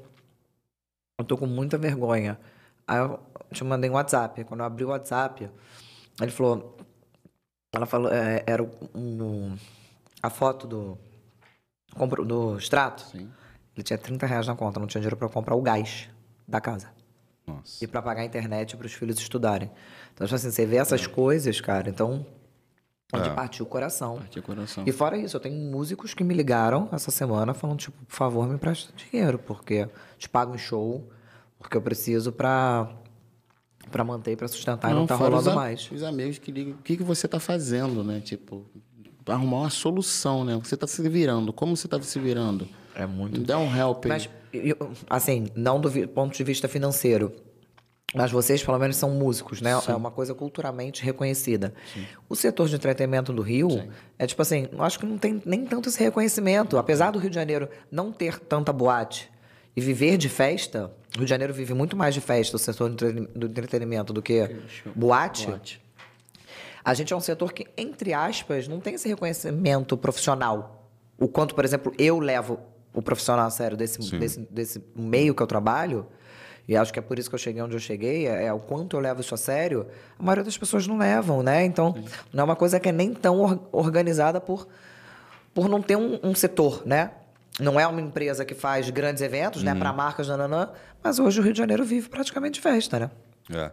[1.20, 2.38] Eu tô com muita vergonha.
[2.86, 3.20] Aí eu
[3.52, 4.42] te mandei um WhatsApp.
[4.44, 5.48] Quando eu abri o WhatsApp,
[6.20, 6.76] ele falou.
[7.72, 8.10] Ela falou.
[8.12, 8.62] é, era
[8.94, 9.56] um-
[10.22, 10.98] a foto do.
[12.26, 13.02] do extrato.
[13.02, 13.30] Sim.
[13.76, 16.08] Ele tinha 30 reais na conta, não tinha dinheiro pra comprar o gás
[16.48, 16.88] da casa.
[17.46, 17.84] Nossa.
[17.84, 19.70] E pra pagar a internet para os filhos estudarem.
[20.14, 22.24] Então, tipo assim, você vê essas coisas, cara, então.
[23.12, 23.32] Onde É.
[23.32, 24.18] partiu o coração.
[24.18, 24.84] Partiu o coração.
[24.86, 28.48] E fora isso, eu tenho músicos que me ligaram essa semana falando, tipo, por favor,
[28.48, 31.08] me presta dinheiro, porque te pago um show,
[31.58, 32.88] porque eu preciso pra,
[33.90, 35.90] pra manter pra sustentar e não tá rolando os, mais.
[35.90, 38.20] Os amigos que ligam, o que, que você tá fazendo, né?
[38.20, 38.64] Tipo,
[39.26, 40.58] arrumar uma solução, né?
[40.62, 41.52] Você tá se virando.
[41.52, 42.68] Como você tá se virando?
[42.94, 43.40] É muito.
[43.40, 44.08] Me dá um help aí.
[44.08, 44.76] Mas, eu-
[45.08, 47.32] assim, não do ponto de vista financeiro.
[48.14, 49.70] Mas vocês, pelo menos, são músicos, né?
[49.86, 51.72] É uma coisa culturalmente reconhecida.
[52.28, 53.68] O setor de entretenimento do Rio
[54.18, 56.76] é tipo assim, eu acho que não tem nem tanto esse reconhecimento.
[56.76, 59.30] Apesar do Rio de Janeiro não ter tanta boate
[59.76, 62.88] e viver de festa, o Rio de Janeiro vive muito mais de festa, o setor
[62.88, 64.56] do entreten- do entretenimento, do que
[64.96, 65.46] boate.
[65.46, 65.80] Boate.
[66.84, 70.88] A gente é um setor que, entre aspas, não tem esse reconhecimento profissional.
[71.18, 72.58] O quanto, por exemplo, eu levo
[72.92, 74.18] o profissional a sério desse, Sim.
[74.18, 76.06] desse, desse meio que eu trabalho,
[76.70, 78.60] e acho que é por isso que eu cheguei onde eu cheguei, é, é o
[78.60, 81.64] quanto eu levo isso a sério, a maioria das pessoas não levam, né?
[81.64, 81.96] Então,
[82.32, 84.68] não é uma coisa que é nem tão or- organizada por,
[85.52, 87.10] por não ter um, um setor, né?
[87.58, 89.74] Não é uma empresa que faz grandes eventos, né?
[89.74, 90.70] Para marcas, nananã,
[91.02, 93.10] mas hoje o Rio de Janeiro vive praticamente de festa, né?
[93.52, 93.72] É.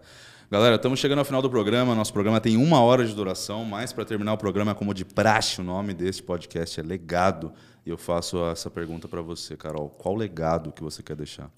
[0.50, 1.94] Galera, estamos chegando ao final do programa.
[1.94, 5.62] Nosso programa tem uma hora de duração, mas para terminar o programa, como de praxe,
[5.62, 7.54] o nome deste podcast é Legado.
[7.86, 9.88] E eu faço essa pergunta para você, Carol.
[9.88, 11.52] Qual legado que você quer deixar?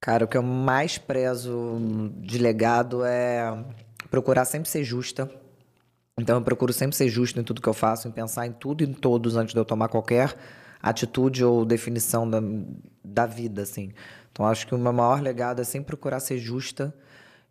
[0.00, 1.78] Cara, o que eu mais prezo
[2.18, 3.64] de legado é
[4.10, 5.30] procurar sempre ser justa.
[6.18, 8.82] Então eu procuro sempre ser justo em tudo que eu faço, em pensar em tudo
[8.82, 10.34] e em todos antes de eu tomar qualquer
[10.82, 12.40] atitude ou definição da,
[13.04, 13.92] da vida, assim.
[14.30, 16.94] Então acho que o meu maior legado é sempre procurar ser justa.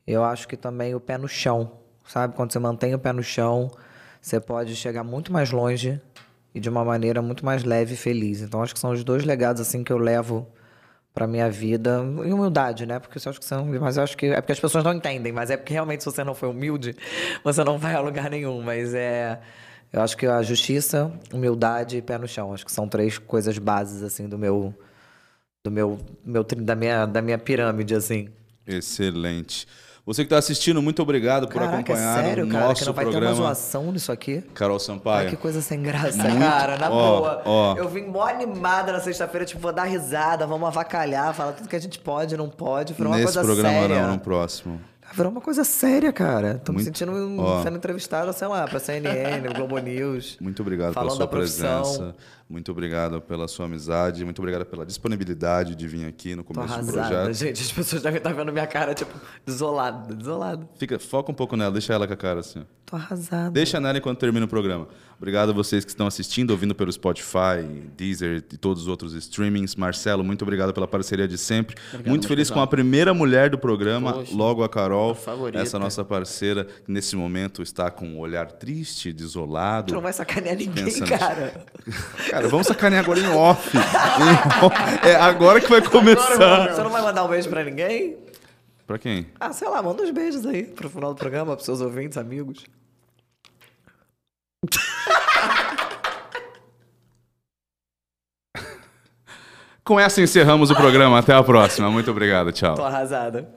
[0.08, 2.36] Eu acho que também o pé no chão, sabe?
[2.36, 3.70] Quando você mantém o pé no chão,
[4.22, 6.02] você pode chegar muito mais longe
[6.54, 8.42] e de uma maneira muito mais leve e feliz.
[8.42, 10.48] Então acho que são os dois legados assim que eu levo
[11.16, 13.00] para minha vida e humildade, né?
[13.00, 15.32] Porque eu acho que são, mas eu acho que é porque as pessoas não entendem,
[15.32, 16.94] mas é porque realmente se você não for humilde,
[17.42, 19.40] você não vai a lugar nenhum, mas é
[19.94, 23.58] eu acho que a justiça, humildade e pé no chão, acho que são três coisas
[23.58, 24.76] bases assim do meu
[25.64, 28.28] do meu, meu da minha da minha pirâmide assim.
[28.68, 29.66] Excelente.
[30.06, 32.86] Você que está assistindo, muito obrigado por Caraca, acompanhar é sério, o cara, nosso que
[32.86, 33.34] não vai programa.
[33.36, 34.44] ter uma zoação nisso aqui?
[34.54, 35.26] Carol Sampaio.
[35.26, 37.42] Ai, que coisa sem graça, Muito- cara, na ó, boa.
[37.44, 37.76] ó.
[37.76, 41.76] Eu vim mó animada na sexta-feira, tipo, vou dar risada, vamos avacalhar, falar tudo que
[41.76, 42.94] a gente pode, não pode.
[42.94, 44.02] Virou uma Nesse coisa programa séria.
[44.04, 44.80] não, no próximo.
[45.14, 46.62] Virou uma coisa séria, cara.
[46.64, 47.64] Tô me Muito- sentindo ó.
[47.64, 50.38] sendo entrevistado, sei lá, pra CNN, Globo News.
[50.40, 52.14] Muito obrigado pela sua presença.
[52.48, 54.24] Muito obrigado pela sua amizade.
[54.24, 57.34] Muito obrigado pela disponibilidade de vir aqui no Tô começo do arrasada, projeto.
[57.34, 57.62] gente.
[57.64, 59.14] As pessoas devem estar vendo minha cara, tipo,
[59.46, 60.70] desolada, desolada.
[60.78, 62.64] Fica, foca um pouco nela, deixa ela com a cara assim.
[62.86, 63.50] Tô arrasada.
[63.50, 64.88] Deixa nela enquanto termina o programa.
[65.18, 67.64] Obrigado a vocês que estão assistindo, ouvindo pelo Spotify,
[67.98, 69.76] Deezer e todos os outros streamings.
[69.76, 71.76] Marcelo, muito obrigado pela parceria de sempre.
[72.06, 75.18] muito feliz com a primeira mulher do programa, Poxa, logo a Carol,
[75.56, 79.88] a essa nossa parceira, que nesse momento está com um olhar triste, desolado.
[79.88, 81.66] Tu não vai sacanear ninguém, Pensa cara.
[82.36, 83.78] Cara, vamos sacanear agora em off.
[85.02, 86.68] É agora que vai começar.
[86.68, 88.18] Você não vai mandar um beijo pra ninguém?
[88.86, 89.28] Pra quem?
[89.40, 92.66] Ah, sei lá, manda uns beijos aí pro final do programa, pros seus ouvintes, amigos.
[99.86, 101.18] Com essa encerramos o programa.
[101.20, 101.90] Até a próxima.
[101.90, 102.52] Muito obrigado.
[102.52, 102.76] Tchau.
[102.76, 103.48] Tô arrasada.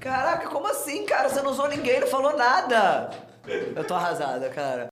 [0.00, 1.28] Caraca, como assim, cara?
[1.28, 3.10] Você não usou ninguém, não falou nada.
[3.46, 4.88] Eu tô arrasada, cara.